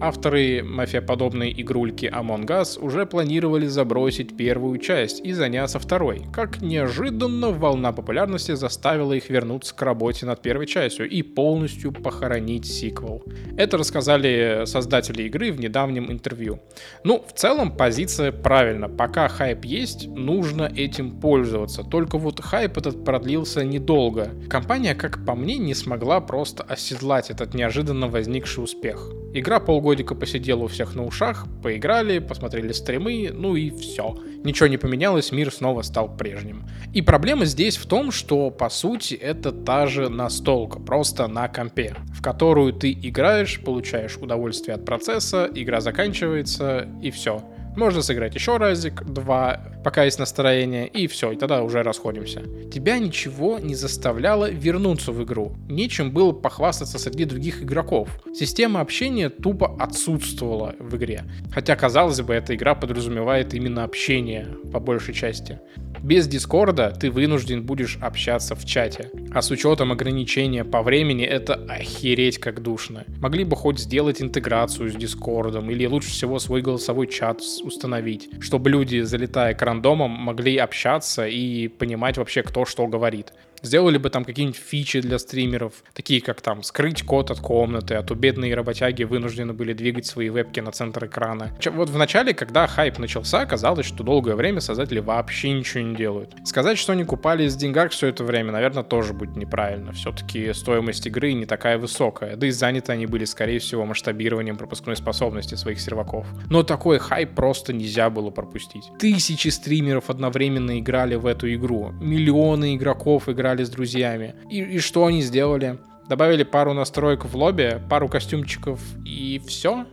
Авторы 0.00 0.62
мафиоподобной 0.62 1.54
игрульки 1.56 2.06
Among 2.06 2.46
Us 2.46 2.78
уже 2.78 3.06
планировали 3.06 3.66
забросить 3.66 4.36
первую 4.36 4.78
часть 4.78 5.24
и 5.24 5.32
заняться 5.32 5.78
второй. 5.78 6.22
Как 6.32 6.60
неожиданно 6.60 7.50
волна 7.50 7.92
популярности 7.92 8.54
заставила 8.54 9.12
их 9.12 9.30
вернуться 9.30 9.74
к 9.74 9.82
работе 9.82 10.26
над 10.26 10.42
первой 10.42 10.66
частью 10.66 11.08
и 11.08 11.22
полностью 11.22 11.92
похоронить 11.92 12.66
сиквел. 12.66 13.22
Это 13.56 13.78
рассказали 13.78 14.64
создатели 14.66 15.22
игры 15.24 15.52
в 15.52 15.60
недавнем 15.60 16.10
интервью. 16.10 16.60
Ну, 17.04 17.24
в 17.26 17.32
целом 17.32 17.76
позиция 17.76 18.32
правильна. 18.32 18.88
Пока 18.88 19.28
хайп 19.28 19.64
есть, 19.64 20.08
нужно 20.08 20.70
этим 20.74 21.20
пользоваться. 21.20 21.82
Только 21.82 22.18
вот 22.18 22.40
хайп 22.40 22.78
этот 22.78 23.04
продлился 23.04 23.64
недолго. 23.64 24.30
Компания, 24.48 24.94
как 24.94 25.24
по 25.24 25.34
мне, 25.34 25.56
не 25.56 25.74
смогла 25.74 26.20
просто 26.20 26.62
оседлать 26.64 27.30
этот 27.30 27.54
неожиданно 27.54 28.08
возникший 28.08 28.64
успех. 28.64 29.10
Игра 29.36 29.58
полгодика 29.84 30.14
посидела 30.14 30.62
у 30.62 30.66
всех 30.66 30.94
на 30.94 31.04
ушах, 31.04 31.46
поиграли, 31.62 32.18
посмотрели 32.18 32.72
стримы, 32.72 33.30
ну 33.30 33.54
и 33.54 33.68
все. 33.68 34.16
Ничего 34.42 34.66
не 34.66 34.78
поменялось, 34.78 35.30
мир 35.30 35.52
снова 35.52 35.82
стал 35.82 36.16
прежним. 36.16 36.64
И 36.94 37.02
проблема 37.02 37.44
здесь 37.44 37.76
в 37.76 37.84
том, 37.84 38.10
что 38.10 38.50
по 38.50 38.70
сути 38.70 39.12
это 39.12 39.52
та 39.52 39.86
же 39.86 40.08
настолка, 40.08 40.80
просто 40.80 41.26
на 41.26 41.48
компе, 41.48 41.96
в 42.14 42.22
которую 42.22 42.72
ты 42.72 42.92
играешь, 42.92 43.60
получаешь 43.60 44.16
удовольствие 44.16 44.74
от 44.74 44.86
процесса, 44.86 45.50
игра 45.54 45.82
заканчивается 45.82 46.88
и 47.02 47.10
все. 47.10 47.42
Можно 47.76 48.02
сыграть 48.02 48.34
еще 48.34 48.56
разик, 48.56 49.02
два, 49.04 49.60
пока 49.82 50.04
есть 50.04 50.18
настроение, 50.18 50.86
и 50.86 51.06
все, 51.08 51.32
и 51.32 51.36
тогда 51.36 51.62
уже 51.62 51.82
расходимся. 51.82 52.42
Тебя 52.72 52.98
ничего 52.98 53.58
не 53.58 53.74
заставляло 53.74 54.48
вернуться 54.50 55.10
в 55.10 55.22
игру. 55.24 55.56
Нечем 55.68 56.12
было 56.12 56.32
похвастаться 56.32 56.98
среди 56.98 57.24
других 57.24 57.62
игроков. 57.62 58.08
Система 58.32 58.80
общения 58.80 59.28
тупо 59.28 59.76
отсутствовала 59.78 60.74
в 60.78 60.96
игре. 60.96 61.24
Хотя, 61.52 61.74
казалось 61.74 62.20
бы, 62.20 62.34
эта 62.34 62.54
игра 62.54 62.74
подразумевает 62.74 63.54
именно 63.54 63.84
общение 63.84 64.46
по 64.72 64.78
большей 64.78 65.14
части. 65.14 65.58
Без 66.04 66.28
Дискорда 66.28 66.90
ты 66.90 67.10
вынужден 67.10 67.62
будешь 67.64 67.96
общаться 67.98 68.54
в 68.54 68.66
чате. 68.66 69.10
А 69.32 69.40
с 69.40 69.50
учетом 69.50 69.90
ограничения 69.90 70.62
по 70.62 70.82
времени 70.82 71.24
это 71.24 71.54
охереть 71.54 72.36
как 72.36 72.62
душно. 72.62 73.04
Могли 73.22 73.44
бы 73.44 73.56
хоть 73.56 73.78
сделать 73.78 74.20
интеграцию 74.20 74.90
с 74.90 74.94
Дискордом 74.94 75.70
или 75.70 75.86
лучше 75.86 76.10
всего 76.10 76.38
свой 76.38 76.60
голосовой 76.60 77.06
чат 77.06 77.40
установить, 77.64 78.30
чтобы 78.40 78.70
люди, 78.70 79.00
залетая 79.00 79.54
к 79.54 79.62
рандомам, 79.62 80.10
могли 80.10 80.56
общаться 80.58 81.26
и 81.26 81.68
понимать 81.68 82.18
вообще, 82.18 82.42
кто 82.42 82.64
что 82.64 82.86
говорит. 82.86 83.32
Сделали 83.64 83.96
бы 83.96 84.10
там 84.10 84.24
какие-нибудь 84.24 84.60
фичи 84.60 85.00
для 85.00 85.18
стримеров, 85.18 85.72
такие 85.94 86.20
как 86.20 86.42
там 86.42 86.62
скрыть 86.62 87.02
код 87.02 87.30
от 87.30 87.40
комнаты, 87.40 87.94
а 87.94 88.02
то 88.02 88.14
бедные 88.14 88.54
работяги 88.54 89.04
вынуждены 89.04 89.54
были 89.54 89.72
двигать 89.72 90.04
свои 90.04 90.28
вебки 90.28 90.60
на 90.60 90.70
центр 90.70 91.06
экрана. 91.06 91.50
Вот 91.72 91.88
в 91.88 91.96
начале, 91.96 92.34
когда 92.34 92.66
хайп 92.66 92.98
начался, 92.98 93.46
казалось, 93.46 93.86
что 93.86 94.04
долгое 94.04 94.36
время 94.36 94.60
создатели 94.60 95.00
вообще 95.00 95.52
ничего 95.52 95.82
не 95.82 95.96
делают. 95.96 96.34
Сказать, 96.44 96.76
что 96.76 96.92
они 96.92 97.04
купались 97.04 97.54
в 97.54 97.56
деньгах 97.56 97.92
все 97.92 98.08
это 98.08 98.22
время, 98.22 98.52
наверное, 98.52 98.82
тоже 98.82 99.14
будет 99.14 99.36
неправильно. 99.36 99.92
Все-таки 99.92 100.52
стоимость 100.52 101.06
игры 101.06 101.32
не 101.32 101.46
такая 101.46 101.78
высокая, 101.78 102.36
да 102.36 102.46
и 102.46 102.50
заняты 102.50 102.92
они 102.92 103.06
были, 103.06 103.24
скорее 103.24 103.60
всего, 103.60 103.86
масштабированием 103.86 104.58
пропускной 104.58 104.96
способности 104.96 105.54
своих 105.54 105.80
серваков. 105.80 106.26
Но 106.50 106.64
такой 106.64 106.98
хайп 106.98 107.34
просто 107.34 107.72
нельзя 107.72 108.10
было 108.10 108.28
пропустить. 108.28 108.90
Тысячи 108.98 109.48
стримеров 109.48 110.10
одновременно 110.10 110.78
играли 110.78 111.14
в 111.14 111.24
эту 111.24 111.52
игру. 111.54 111.92
Миллионы 112.00 112.76
игроков 112.76 113.28
играли 113.30 113.53
играли 113.54 113.64
с 113.64 113.70
друзьями. 113.70 114.34
И, 114.50 114.58
и 114.60 114.78
что 114.78 115.06
они 115.06 115.22
сделали? 115.22 115.78
Добавили 116.08 116.42
пару 116.42 116.74
настроек 116.74 117.24
в 117.24 117.34
лобби, 117.36 117.80
пару 117.88 118.08
костюмчиков 118.08 118.80
и 119.04 119.40
все 119.46 119.86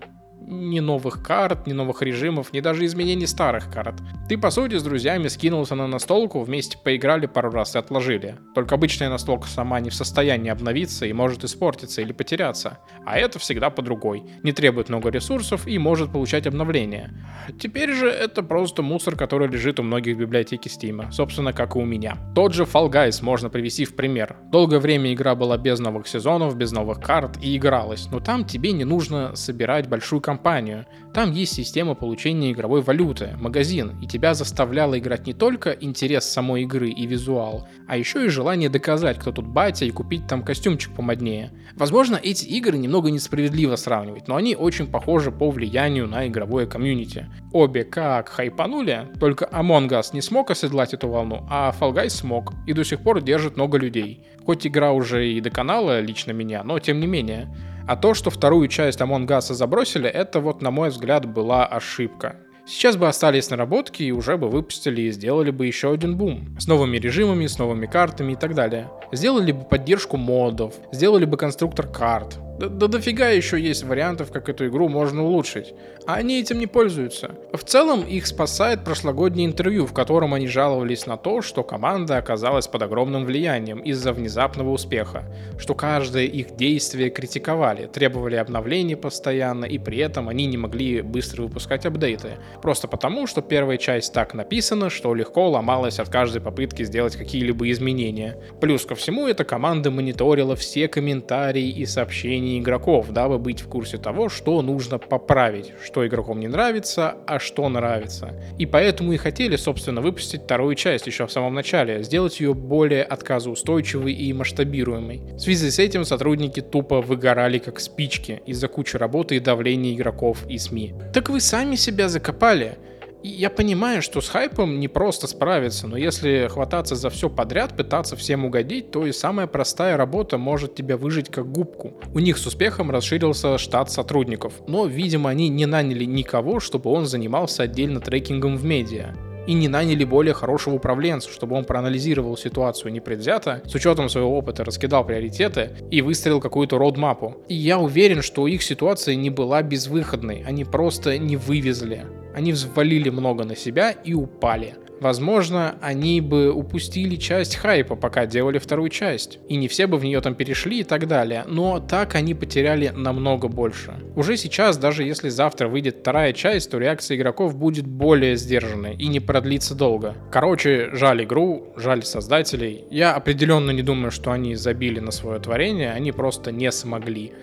ни 0.52 0.80
новых 0.80 1.24
карт, 1.24 1.66
ни 1.66 1.74
новых 1.74 2.02
режимов, 2.02 2.54
ни 2.54 2.60
даже 2.60 2.86
изменений 2.86 3.26
старых 3.26 3.72
карт. 3.72 3.96
Ты, 4.28 4.38
по 4.38 4.52
сути, 4.52 4.76
с 4.76 4.84
друзьями 4.84 5.28
скинулся 5.30 5.76
на 5.76 5.88
настолку, 5.88 6.42
вместе 6.42 6.78
поиграли 6.78 7.26
пару 7.26 7.50
раз 7.52 7.76
и 7.76 7.80
отложили. 7.80 8.38
Только 8.54 8.76
обычная 8.76 9.10
настолка 9.10 9.48
сама 9.48 9.80
не 9.80 9.90
в 9.90 9.96
состоянии 9.96 10.52
обновиться 10.52 11.06
и 11.06 11.14
может 11.14 11.44
испортиться 11.44 12.02
или 12.02 12.12
потеряться. 12.12 12.80
А 13.06 13.18
это 13.18 13.40
всегда 13.40 13.70
по 13.70 13.82
другой. 13.82 14.24
Не 14.44 14.52
требует 14.52 14.90
много 14.90 15.10
ресурсов 15.10 15.68
и 15.68 15.78
может 15.80 16.12
получать 16.12 16.46
обновления. 16.46 17.12
Теперь 17.60 17.94
же 17.94 18.08
это 18.08 18.44
просто 18.44 18.82
мусор, 18.82 19.16
который 19.16 19.48
лежит 19.48 19.80
у 19.80 19.84
многих 19.84 20.18
в 20.18 20.20
библиотеке 20.20 20.70
Steam. 20.70 21.12
Собственно, 21.12 21.54
как 21.54 21.76
и 21.76 21.80
у 21.80 21.86
меня. 21.86 22.18
Тот 22.36 22.54
же 22.54 22.64
Fall 22.64 22.92
Guys 22.92 23.24
можно 23.24 23.50
привести 23.50 23.86
в 23.86 23.96
пример. 23.96 24.36
Долгое 24.52 24.80
время 24.80 25.14
игра 25.14 25.34
была 25.36 25.58
без 25.58 25.80
новых 25.80 26.08
сезонов, 26.08 26.58
без 26.58 26.72
новых 26.72 27.00
карт 27.00 27.38
и 27.42 27.56
игралась. 27.56 28.10
Но 28.12 28.20
там 28.20 28.46
тебе 28.46 28.74
не 28.74 28.84
нужно 28.84 29.36
собирать 29.36 29.88
большую 29.88 30.22
компанию 30.22 30.41
компанию. 30.42 30.86
Там 31.14 31.32
есть 31.34 31.54
система 31.54 31.94
получения 31.94 32.52
игровой 32.52 32.82
валюты, 32.82 33.36
магазин, 33.40 34.00
и 34.02 34.08
тебя 34.08 34.34
заставляло 34.34 34.98
играть 34.98 35.28
не 35.28 35.34
только 35.34 35.72
интерес 35.72 36.26
самой 36.26 36.64
игры 36.64 36.90
и 36.90 37.06
визуал, 37.06 37.68
а 37.88 37.96
еще 37.96 38.26
и 38.26 38.30
желание 38.30 38.70
доказать, 38.70 39.20
кто 39.20 39.32
тут 39.32 39.46
батя, 39.46 39.86
и 39.86 39.92
купить 39.92 40.26
там 40.28 40.42
костюмчик 40.42 40.96
помоднее. 40.96 41.52
Возможно, 41.76 42.20
эти 42.22 42.46
игры 42.46 42.78
немного 42.78 43.12
несправедливо 43.12 43.76
сравнивать, 43.76 44.28
но 44.28 44.36
они 44.36 44.56
очень 44.56 44.88
похожи 44.88 45.32
по 45.32 45.52
влиянию 45.52 46.08
на 46.08 46.28
игровое 46.28 46.66
комьюнити. 46.66 47.28
Обе 47.54 47.84
как 47.84 48.30
хайпанули, 48.30 49.10
только 49.20 49.46
Among 49.46 49.90
Us 49.90 50.08
не 50.14 50.22
смог 50.22 50.50
оседлать 50.50 50.94
эту 50.94 51.08
волну, 51.08 51.46
а 51.52 51.76
Fall 51.80 51.94
Guys 51.94 52.10
смог, 52.10 52.54
и 52.66 52.74
до 52.74 52.84
сих 52.84 53.02
пор 53.02 53.22
держит 53.22 53.58
много 53.58 53.78
людей. 53.78 54.26
Хоть 54.44 54.66
игра 54.66 54.92
уже 54.92 55.28
и 55.28 55.40
доконала 55.40 56.00
лично 56.00 56.32
меня, 56.32 56.64
но 56.64 56.80
тем 56.80 57.00
не 57.00 57.06
менее. 57.06 57.48
А 57.88 57.96
то, 57.96 58.14
что 58.14 58.30
вторую 58.30 58.68
часть 58.68 59.00
Among 59.02 59.28
Us 59.28 59.54
забросили, 59.54 60.10
это 60.10 60.40
вот, 60.40 60.62
на 60.62 60.72
мой 60.72 60.90
взгляд, 60.90 61.26
была 61.26 61.66
ошибка. 61.66 62.36
Сейчас 62.66 62.96
бы 62.96 63.08
остались 63.08 63.50
наработки 63.50 64.04
и 64.04 64.12
уже 64.12 64.38
бы 64.38 64.48
выпустили 64.48 65.02
и 65.02 65.12
сделали 65.12 65.52
бы 65.52 65.66
еще 65.66 65.92
один 65.92 66.16
бум. 66.16 66.56
С 66.60 66.68
новыми 66.68 66.98
режимами, 66.98 67.48
с 67.48 67.58
новыми 67.58 67.88
картами 67.88 68.34
и 68.34 68.36
так 68.36 68.54
далее. 68.54 68.90
Сделали 69.12 69.52
бы 69.52 69.64
поддержку 69.64 70.18
модов, 70.18 70.76
сделали 70.92 71.26
бы 71.26 71.38
конструктор 71.38 71.88
карт, 71.88 72.38
да, 72.70 72.88
дофига 72.88 73.30
еще 73.30 73.60
есть 73.60 73.84
вариантов, 73.84 74.32
как 74.32 74.50
эту 74.50 74.68
игру 74.68 74.90
можно 74.90 75.24
улучшить. 75.24 75.74
А 76.06 76.16
они 76.16 76.40
этим 76.40 76.60
не 76.60 76.68
пользуются. 76.68 77.32
В 77.54 77.64
целом 77.64 78.02
их 78.02 78.26
спасает 78.26 78.84
прошлогоднее 78.84 79.48
интервью, 79.48 79.86
в 79.86 79.94
котором 79.94 80.34
они 80.34 80.48
жаловались 80.48 81.06
на 81.06 81.18
то, 81.18 81.42
что 81.42 81.64
команда 81.64 82.18
оказалась 82.18 82.68
под 82.68 82.84
огромным 82.84 83.26
влиянием 83.26 83.80
из-за 83.80 84.14
внезапного 84.14 84.72
успеха, 84.72 85.26
что 85.60 85.76
каждое 85.76 86.26
их 86.26 86.56
действие 86.56 87.10
критиковали, 87.10 87.88
требовали 87.88 88.36
обновлений 88.36 88.96
постоянно, 88.96 89.66
и 89.66 89.78
при 89.78 90.00
этом 90.00 90.30
они 90.30 90.46
не 90.46 90.58
могли 90.58 91.02
быстро 91.02 91.44
выпускать 91.44 91.86
апдейты. 91.86 92.38
Просто 92.62 92.88
потому, 92.88 93.28
что 93.28 93.42
первая 93.42 93.78
часть 93.78 94.14
так 94.14 94.34
написана, 94.34 94.90
что 94.90 95.14
легко 95.14 95.50
ломалась 95.50 96.00
от 96.00 96.10
каждой 96.10 96.42
попытки 96.42 96.84
сделать 96.84 97.16
какие-либо 97.16 97.70
изменения. 97.70 98.38
Плюс 98.60 98.86
ко 98.86 98.96
всему, 98.96 99.28
эта 99.28 99.44
команда 99.44 99.92
мониторила 99.92 100.56
все 100.56 100.88
комментарии 100.88 101.70
и 101.70 101.86
сообщения 101.86 102.51
мнений 102.52 102.60
игроков, 102.60 103.12
дабы 103.12 103.40
быть 103.40 103.62
в 103.62 103.68
курсе 103.68 103.98
того, 103.98 104.30
что 104.30 104.62
нужно 104.62 104.98
поправить, 104.98 105.74
что 105.84 106.06
игрокам 106.06 106.40
не 106.40 106.48
нравится, 106.48 107.16
а 107.26 107.40
что 107.40 107.70
нравится. 107.70 108.30
И 108.60 108.66
поэтому 108.66 109.14
и 109.14 109.18
хотели, 109.18 109.56
собственно, 109.56 110.02
выпустить 110.02 110.44
вторую 110.44 110.76
часть 110.76 111.08
еще 111.08 111.26
в 111.26 111.32
самом 111.32 111.54
начале, 111.54 112.04
сделать 112.04 112.40
ее 112.40 112.54
более 112.54 113.04
отказоустойчивой 113.04 114.14
и 114.14 114.34
масштабируемой. 114.34 115.22
В 115.36 115.40
связи 115.40 115.72
с 115.72 115.80
этим 115.80 116.06
сотрудники 116.06 116.62
тупо 116.62 117.02
выгорали 117.02 117.60
как 117.60 117.80
спички 117.80 118.42
из-за 118.46 118.68
кучи 118.68 118.98
работы 118.98 119.36
и 119.36 119.40
давления 119.40 119.94
игроков 119.94 120.46
и 120.50 120.58
СМИ. 120.58 120.94
Так 121.14 121.30
вы 121.30 121.40
сами 121.40 121.76
себя 121.76 122.10
закопали. 122.10 122.78
Я 123.24 123.52
понимаю, 123.52 124.02
что 124.02 124.20
с 124.20 124.30
хайпом 124.30 124.80
не 124.80 124.88
просто 124.88 125.28
справиться, 125.28 125.88
но 125.88 125.96
если 125.96 126.48
хвататься 126.50 126.96
за 126.96 127.12
все 127.12 127.30
подряд, 127.30 127.78
пытаться 127.78 128.16
всем 128.16 128.46
угодить, 128.46 128.90
то 128.90 129.06
и 129.06 129.12
самая 129.12 129.46
простая 129.46 129.96
работа 129.96 130.40
может 130.40 130.74
тебя 130.74 130.98
выжить 130.98 131.30
как 131.30 131.52
губку. 131.52 131.94
У 132.14 132.20
них 132.20 132.40
с 132.40 132.48
успехом 132.48 132.90
расширился 132.90 133.60
штат 133.60 133.92
сотрудников, 133.92 134.54
но, 134.68 134.88
видимо, 134.88 135.30
они 135.30 135.50
не 135.50 135.68
наняли 135.68 136.06
никого, 136.06 136.60
чтобы 136.60 136.90
он 136.90 137.06
занимался 137.06 137.64
отдельно 137.64 138.00
трекингом 138.00 138.58
в 138.58 138.66
медиа 138.66 139.14
и 139.48 139.54
не 139.54 139.68
наняли 139.68 140.04
более 140.04 140.34
хорошего 140.34 140.76
управленца, 140.76 141.30
чтобы 141.30 141.56
он 141.56 141.66
проанализировал 141.66 142.38
ситуацию 142.38 142.92
непредвзято, 142.92 143.62
с 143.66 143.74
учетом 143.74 144.10
своего 144.10 144.38
опыта 144.38 144.64
раскидал 144.64 145.06
приоритеты 145.06 145.72
и 145.90 146.02
выстроил 146.02 146.40
какую-то 146.40 146.78
родмапу. 146.78 147.38
И 147.48 147.56
я 147.56 147.80
уверен, 147.80 148.22
что 148.22 148.48
их 148.48 148.64
ситуация 148.64 149.16
не 149.16 149.30
была 149.30 149.62
безвыходной, 149.62 150.44
они 150.46 150.64
просто 150.64 151.18
не 151.18 151.38
вывезли. 151.38 152.06
Они 152.36 152.52
взвалили 152.54 153.10
много 153.10 153.44
на 153.44 153.56
себя 153.56 153.92
и 153.92 154.14
упали. 154.14 154.76
Возможно, 155.02 155.80
они 155.82 156.22
бы 156.22 156.52
упустили 156.52 157.16
часть 157.16 157.56
хайпа, 157.56 157.96
пока 157.96 158.28
делали 158.28 158.60
вторую 158.60 158.90
часть. 158.90 159.40
И 159.50 159.56
не 159.56 159.68
все 159.68 159.88
бы 159.88 159.98
в 159.98 160.04
нее 160.04 160.22
там 160.22 160.36
перешли 160.36 160.82
и 160.82 160.84
так 160.84 161.08
далее. 161.08 161.44
Но 161.48 161.80
так 161.80 162.14
они 162.14 162.36
потеряли 162.36 162.90
намного 162.96 163.48
больше. 163.48 163.96
Уже 164.16 164.38
сейчас, 164.38 164.78
даже 164.78 165.04
если 165.04 165.30
завтра 165.30 165.68
выйдет 165.68 165.98
вторая 166.02 166.34
часть, 166.34 166.70
то 166.70 166.78
реакция 166.78 167.18
игроков 167.18 167.56
будет 167.56 167.88
более 167.88 168.36
сдержанной 168.36 168.96
и 168.96 169.08
не 169.08 169.20
продлится 169.20 169.74
долго. 169.74 170.16
Короче, 170.32 170.92
жаль 170.94 171.24
игру, 171.24 171.74
жаль 171.78 172.04
создателей. 172.04 172.86
Я 172.92 173.16
определенно 173.16 173.72
не 173.72 173.82
думаю, 173.82 174.12
что 174.12 174.32
они 174.32 174.54
забили 174.54 175.00
на 175.00 175.10
свое 175.10 175.40
творение, 175.40 175.94
они 175.94 176.12
просто 176.12 176.52
не 176.52 176.72
смогли. 176.72 177.34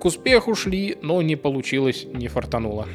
К 0.00 0.06
успеху 0.06 0.56
шли, 0.56 0.98
но 1.00 1.22
не 1.22 1.36
получилось, 1.36 2.06
не 2.12 2.26
фартануло. 2.26 2.88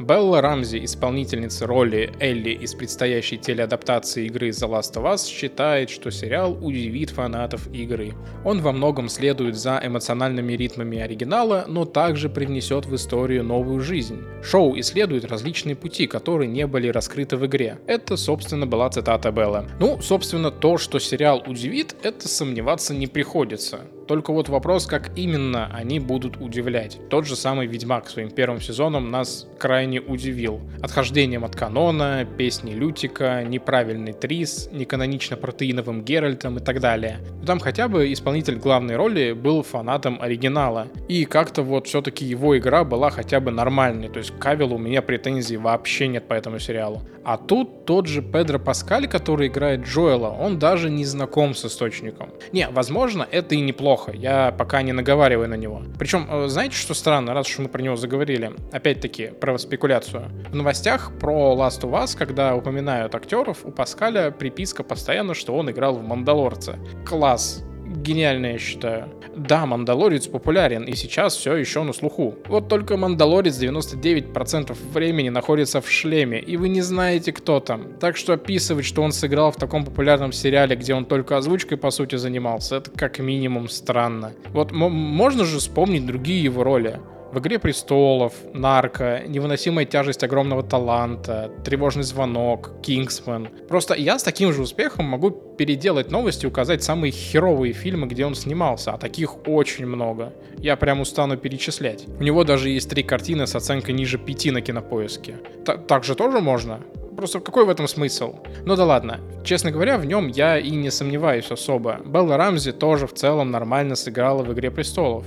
Белла 0.00 0.42
Рамзи, 0.42 0.84
исполнительница 0.84 1.66
роли 1.66 2.12
Элли 2.20 2.50
из 2.50 2.74
предстоящей 2.74 3.38
телеадаптации 3.38 4.26
игры 4.26 4.50
The 4.50 4.68
Last 4.68 4.94
of 4.94 5.04
Us, 5.04 5.26
считает, 5.26 5.88
что 5.88 6.10
сериал 6.10 6.58
удивит 6.60 7.10
фанатов 7.10 7.72
игры. 7.72 8.12
Он 8.44 8.60
во 8.60 8.72
многом 8.72 9.08
следует 9.08 9.56
за 9.56 9.80
эмоциональными 9.82 10.52
ритмами 10.52 10.98
оригинала, 10.98 11.64
но 11.68 11.84
также 11.84 12.28
привнесет 12.28 12.86
в 12.86 12.94
историю 12.94 13.44
новую 13.44 13.80
жизнь. 13.80 14.22
Шоу 14.42 14.78
исследует 14.78 15.24
различные 15.24 15.74
пути, 15.76 16.06
которые 16.06 16.48
не 16.48 16.66
были 16.66 16.88
раскрыты 16.88 17.36
в 17.36 17.46
игре. 17.46 17.78
Это, 17.86 18.16
собственно, 18.16 18.66
была 18.66 18.90
цитата 18.90 19.30
Белла. 19.30 19.66
Ну, 19.80 20.00
собственно, 20.02 20.50
то, 20.50 20.76
что 20.76 20.98
сериал 20.98 21.42
удивит, 21.46 21.96
это 22.02 22.28
сомневаться 22.28 22.94
не 22.94 23.06
приходится. 23.06 23.80
Только 24.06 24.32
вот 24.32 24.48
вопрос, 24.48 24.86
как 24.86 25.10
именно 25.16 25.70
они 25.72 25.98
будут 25.98 26.36
удивлять. 26.36 26.98
Тот 27.08 27.26
же 27.26 27.36
самый 27.36 27.66
Ведьмак 27.66 28.08
своим 28.08 28.30
первым 28.30 28.60
сезоном 28.60 29.10
нас 29.10 29.46
крайне 29.58 30.00
удивил. 30.00 30.60
Отхождением 30.82 31.44
от 31.44 31.56
канона, 31.56 32.26
песни 32.36 32.72
Лютика, 32.72 33.42
неправильный 33.44 34.12
Трис, 34.12 34.68
неканонично 34.72 35.36
протеиновым 35.36 36.02
Геральтом 36.02 36.58
и 36.58 36.60
так 36.60 36.80
далее. 36.80 37.20
Но 37.40 37.46
там 37.46 37.60
хотя 37.60 37.88
бы 37.88 38.12
исполнитель 38.12 38.56
главной 38.56 38.96
роли 38.96 39.32
был 39.32 39.62
фанатом 39.62 40.18
оригинала. 40.20 40.88
И 41.08 41.24
как-то 41.24 41.62
вот 41.62 41.86
все-таки 41.86 42.24
его 42.24 42.58
игра 42.58 42.84
была 42.84 43.10
хотя 43.10 43.40
бы 43.40 43.50
нормальной. 43.50 44.08
То 44.08 44.18
есть 44.18 44.32
к 44.32 44.38
Кавилу 44.38 44.74
у 44.74 44.78
меня 44.78 45.00
претензий 45.00 45.56
вообще 45.56 46.08
нет 46.08 46.28
по 46.28 46.34
этому 46.34 46.58
сериалу. 46.58 47.02
А 47.24 47.38
тут 47.38 47.86
тот 47.86 48.06
же 48.06 48.20
Педро 48.20 48.58
Паскаль, 48.58 49.08
который 49.08 49.48
играет 49.48 49.86
Джоэла, 49.86 50.28
он 50.28 50.58
даже 50.58 50.90
не 50.90 51.06
знаком 51.06 51.54
с 51.54 51.64
источником. 51.64 52.30
Не, 52.52 52.68
возможно, 52.68 53.26
это 53.30 53.54
и 53.54 53.60
неплохо 53.60 53.93
плохо, 53.94 54.12
я 54.12 54.52
пока 54.52 54.82
не 54.82 54.92
наговариваю 54.92 55.48
на 55.48 55.54
него. 55.54 55.82
Причем, 55.98 56.26
э, 56.30 56.48
знаете, 56.48 56.74
что 56.76 56.94
странно, 56.94 57.34
раз 57.34 57.48
уж 57.48 57.58
мы 57.58 57.68
про 57.68 57.82
него 57.82 57.96
заговорили, 57.96 58.52
опять-таки, 58.72 59.26
про 59.40 59.58
спекуляцию. 59.58 60.30
В 60.50 60.54
новостях 60.54 61.12
про 61.20 61.54
Last 61.54 61.82
of 61.82 61.92
Us, 61.92 62.16
когда 62.18 62.54
упоминают 62.56 63.14
актеров, 63.14 63.64
у 63.64 63.70
Паскаля 63.70 64.30
приписка 64.30 64.82
постоянно, 64.82 65.34
что 65.34 65.54
он 65.54 65.70
играл 65.70 65.94
в 65.94 66.02
Мандалорце. 66.02 66.78
Класс, 67.06 67.64
гениально, 68.04 68.46
я 68.52 68.58
считаю. 68.58 69.08
Да, 69.34 69.66
Мандалорец 69.66 70.28
популярен 70.28 70.84
и 70.84 70.94
сейчас 70.94 71.36
все 71.36 71.56
еще 71.56 71.82
на 71.82 71.92
слуху. 71.92 72.36
Вот 72.46 72.68
только 72.68 72.96
Мандалорец 72.96 73.58
99% 73.60 74.76
времени 74.92 75.30
находится 75.30 75.80
в 75.80 75.90
шлеме, 75.90 76.38
и 76.38 76.56
вы 76.56 76.68
не 76.68 76.82
знаете, 76.82 77.32
кто 77.32 77.60
там. 77.60 77.94
Так 77.98 78.16
что 78.16 78.34
описывать, 78.34 78.84
что 78.84 79.02
он 79.02 79.12
сыграл 79.12 79.50
в 79.50 79.56
таком 79.56 79.84
популярном 79.84 80.32
сериале, 80.32 80.76
где 80.76 80.94
он 80.94 81.04
только 81.04 81.36
озвучкой 81.36 81.78
по 81.78 81.90
сути 81.90 82.16
занимался, 82.16 82.76
это 82.76 82.90
как 82.90 83.18
минимум 83.18 83.68
странно. 83.68 84.32
Вот 84.52 84.70
можно 84.72 85.44
же 85.44 85.58
вспомнить 85.58 86.06
другие 86.06 86.44
его 86.44 86.62
роли 86.62 87.00
в 87.34 87.38
«Игре 87.40 87.58
престолов», 87.58 88.32
«Нарко», 88.52 89.22
«Невыносимая 89.26 89.84
тяжесть 89.84 90.22
огромного 90.22 90.62
таланта», 90.62 91.50
«Тревожный 91.64 92.04
звонок», 92.04 92.80
«Кингсман». 92.80 93.48
Просто 93.68 93.94
я 93.94 94.18
с 94.18 94.22
таким 94.22 94.52
же 94.52 94.62
успехом 94.62 95.06
могу 95.06 95.30
переделать 95.30 96.12
новости 96.12 96.44
и 96.44 96.48
указать 96.48 96.84
самые 96.84 97.10
херовые 97.10 97.72
фильмы, 97.72 98.06
где 98.06 98.24
он 98.24 98.36
снимался, 98.36 98.92
а 98.92 98.98
таких 98.98 99.48
очень 99.48 99.86
много. 99.86 100.32
Я 100.58 100.76
прям 100.76 101.00
устану 101.00 101.36
перечислять. 101.36 102.06
У 102.20 102.22
него 102.22 102.44
даже 102.44 102.70
есть 102.70 102.88
три 102.88 103.02
картины 103.02 103.46
с 103.46 103.56
оценкой 103.56 103.94
ниже 103.94 104.16
пяти 104.16 104.52
на 104.52 104.60
кинопоиске. 104.60 105.34
Т 105.66 105.76
так 105.76 106.04
же 106.04 106.14
тоже 106.14 106.40
можно? 106.40 106.80
Просто 107.16 107.40
какой 107.40 107.64
в 107.64 107.68
этом 107.68 107.88
смысл? 107.88 108.36
Ну 108.64 108.76
да 108.76 108.84
ладно. 108.84 109.20
Честно 109.44 109.70
говоря, 109.72 109.98
в 109.98 110.06
нем 110.06 110.28
я 110.28 110.58
и 110.58 110.70
не 110.70 110.90
сомневаюсь 110.90 111.50
особо. 111.50 112.00
Белла 112.04 112.36
Рамзи 112.36 112.72
тоже 112.72 113.06
в 113.06 113.14
целом 113.14 113.50
нормально 113.50 113.96
сыграла 113.96 114.42
в 114.42 114.52
«Игре 114.52 114.70
престолов». 114.70 115.24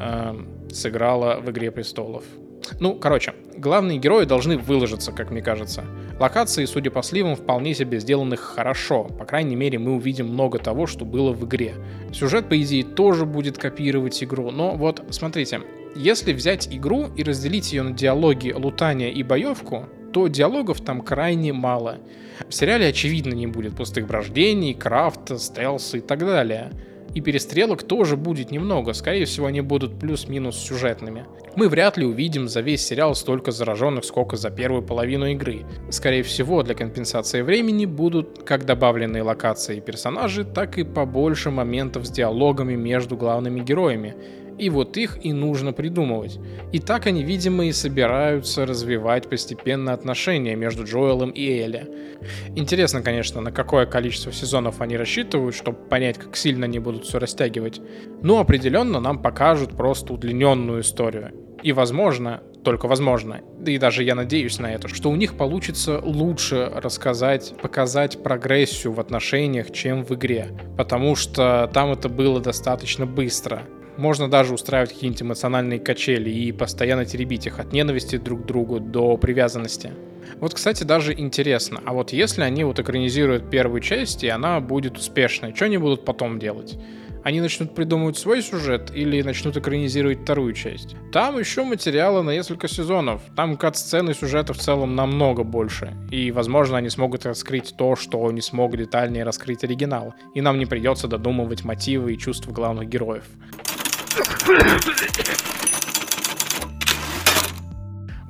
Эм, 0.00 0.57
сыграла 0.72 1.40
в 1.40 1.50
«Игре 1.50 1.70
престолов». 1.70 2.24
Ну, 2.80 2.94
короче, 2.94 3.34
главные 3.56 3.98
герои 3.98 4.24
должны 4.24 4.58
выложиться, 4.58 5.12
как 5.12 5.30
мне 5.30 5.42
кажется. 5.42 5.84
Локации, 6.20 6.64
судя 6.64 6.90
по 6.90 7.02
сливам, 7.02 7.36
вполне 7.36 7.74
себе 7.74 7.98
сделаны 8.00 8.36
хорошо. 8.36 9.04
По 9.04 9.24
крайней 9.24 9.56
мере, 9.56 9.78
мы 9.78 9.94
увидим 9.94 10.28
много 10.28 10.58
того, 10.58 10.86
что 10.86 11.04
было 11.04 11.32
в 11.32 11.44
игре. 11.46 11.74
Сюжет, 12.12 12.48
по 12.48 12.60
идее, 12.60 12.84
тоже 12.84 13.24
будет 13.24 13.58
копировать 13.58 14.22
игру. 14.22 14.50
Но 14.50 14.76
вот, 14.76 15.02
смотрите, 15.10 15.62
если 15.94 16.32
взять 16.32 16.68
игру 16.70 17.06
и 17.16 17.22
разделить 17.22 17.72
ее 17.72 17.82
на 17.82 17.92
диалоги, 17.92 18.52
лутания 18.52 19.10
и 19.10 19.22
боевку, 19.22 19.86
то 20.12 20.28
диалогов 20.28 20.80
там 20.80 21.00
крайне 21.00 21.52
мало. 21.52 21.98
В 22.48 22.54
сериале, 22.54 22.88
очевидно, 22.88 23.34
не 23.34 23.46
будет 23.46 23.76
пустых 23.76 24.06
брождений, 24.06 24.74
крафта, 24.74 25.38
стелса 25.38 25.98
и 25.98 26.00
так 26.00 26.20
далее. 26.20 26.72
И 27.18 27.20
перестрелок 27.20 27.82
тоже 27.82 28.16
будет 28.16 28.52
немного, 28.52 28.92
скорее 28.92 29.24
всего 29.24 29.46
они 29.46 29.60
будут 29.60 29.98
плюс-минус 29.98 30.56
сюжетными. 30.56 31.26
Мы 31.56 31.68
вряд 31.68 31.96
ли 31.96 32.06
увидим 32.06 32.46
за 32.46 32.60
весь 32.60 32.86
сериал 32.86 33.16
столько 33.16 33.50
зараженных, 33.50 34.04
сколько 34.04 34.36
за 34.36 34.50
первую 34.50 34.82
половину 34.82 35.26
игры. 35.26 35.66
Скорее 35.90 36.22
всего, 36.22 36.62
для 36.62 36.76
компенсации 36.76 37.42
времени 37.42 37.86
будут 37.86 38.44
как 38.44 38.66
добавленные 38.66 39.24
локации 39.24 39.78
и 39.78 39.80
персонажи, 39.80 40.44
так 40.44 40.78
и 40.78 40.84
побольше 40.84 41.50
моментов 41.50 42.06
с 42.06 42.10
диалогами 42.10 42.76
между 42.76 43.16
главными 43.16 43.62
героями, 43.62 44.14
и 44.58 44.70
вот 44.70 44.96
их 44.96 45.24
и 45.24 45.32
нужно 45.32 45.72
придумывать. 45.72 46.38
И 46.72 46.78
так 46.78 47.06
они, 47.06 47.22
видимо, 47.22 47.66
и 47.66 47.72
собираются 47.72 48.66
развивать 48.66 49.28
постепенно 49.28 49.92
отношения 49.92 50.56
между 50.56 50.84
Джоэлом 50.84 51.30
и 51.30 51.48
Элли. 51.60 51.86
Интересно, 52.56 53.02
конечно, 53.02 53.40
на 53.40 53.52
какое 53.52 53.86
количество 53.86 54.32
сезонов 54.32 54.80
они 54.80 54.96
рассчитывают, 54.96 55.54
чтобы 55.54 55.78
понять, 55.78 56.18
как 56.18 56.36
сильно 56.36 56.66
они 56.66 56.78
будут 56.78 57.04
все 57.04 57.18
растягивать. 57.18 57.80
Но 58.22 58.40
определенно 58.40 59.00
нам 59.00 59.22
покажут 59.22 59.76
просто 59.76 60.12
удлиненную 60.12 60.80
историю. 60.80 61.32
И 61.62 61.72
возможно, 61.72 62.42
только 62.64 62.86
возможно, 62.86 63.40
и 63.66 63.78
даже 63.78 64.04
я 64.04 64.14
надеюсь 64.14 64.58
на 64.58 64.72
это, 64.72 64.88
что 64.88 65.10
у 65.10 65.16
них 65.16 65.36
получится 65.36 66.00
лучше 66.02 66.70
рассказать, 66.74 67.54
показать 67.60 68.22
прогрессию 68.22 68.92
в 68.92 69.00
отношениях, 69.00 69.72
чем 69.72 70.04
в 70.04 70.14
игре. 70.14 70.48
Потому 70.76 71.16
что 71.16 71.70
там 71.72 71.92
это 71.92 72.08
было 72.08 72.40
достаточно 72.40 73.06
быстро. 73.06 73.62
Можно 73.98 74.30
даже 74.30 74.54
устраивать 74.54 74.92
какие-нибудь 74.92 75.22
эмоциональные 75.22 75.80
качели 75.80 76.30
и 76.30 76.52
постоянно 76.52 77.04
теребить 77.04 77.46
их 77.48 77.58
от 77.58 77.72
ненависти 77.72 78.16
друг 78.16 78.44
к 78.44 78.46
другу 78.46 78.78
до 78.78 79.16
привязанности. 79.16 79.90
Вот, 80.40 80.54
кстати, 80.54 80.84
даже 80.84 81.12
интересно, 81.12 81.80
а 81.84 81.92
вот 81.92 82.12
если 82.12 82.42
они 82.42 82.62
вот 82.62 82.78
экранизируют 82.78 83.50
первую 83.50 83.80
часть, 83.80 84.22
и 84.22 84.28
она 84.28 84.60
будет 84.60 84.98
успешной, 84.98 85.52
что 85.52 85.64
они 85.64 85.78
будут 85.78 86.04
потом 86.04 86.38
делать? 86.38 86.78
Они 87.24 87.40
начнут 87.40 87.74
придумывать 87.74 88.16
свой 88.16 88.40
сюжет 88.40 88.92
или 88.94 89.20
начнут 89.22 89.56
экранизировать 89.56 90.20
вторую 90.20 90.52
часть? 90.52 90.94
Там 91.12 91.36
еще 91.36 91.64
материала 91.64 92.22
на 92.22 92.30
несколько 92.30 92.68
сезонов. 92.68 93.22
Там 93.34 93.56
кат-сцены 93.56 94.14
сюжета 94.14 94.52
в 94.52 94.58
целом 94.58 94.94
намного 94.94 95.42
больше. 95.42 95.92
И, 96.12 96.30
возможно, 96.30 96.78
они 96.78 96.88
смогут 96.88 97.26
раскрыть 97.26 97.74
то, 97.76 97.96
что 97.96 98.30
не 98.30 98.40
смог 98.40 98.76
детальнее 98.76 99.24
раскрыть 99.24 99.64
оригинал. 99.64 100.14
И 100.34 100.40
нам 100.40 100.58
не 100.58 100.66
придется 100.66 101.08
додумывать 101.08 101.64
мотивы 101.64 102.14
и 102.14 102.18
чувства 102.18 102.52
главных 102.52 102.88
героев. 102.88 103.24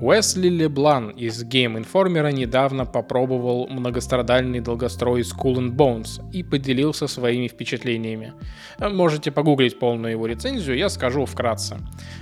Уэсли 0.01 0.49
Леблан 0.49 1.11
из 1.11 1.43
Game 1.45 1.77
Informer 1.77 2.33
недавно 2.33 2.87
попробовал 2.87 3.67
многострадальный 3.69 4.61
долгострой 4.61 5.23
Skull 5.23 5.57
and 5.57 5.71
Bones 5.73 6.21
и 6.33 6.45
поделился 6.45 7.09
своими 7.09 7.49
впечатлениями. 7.49 8.33
Можете 8.79 9.33
погуглить 9.33 9.79
полную 9.79 10.13
его 10.13 10.27
рецензию, 10.27 10.79
я 10.79 10.89
скажу 10.89 11.27
вкратце. 11.27 11.79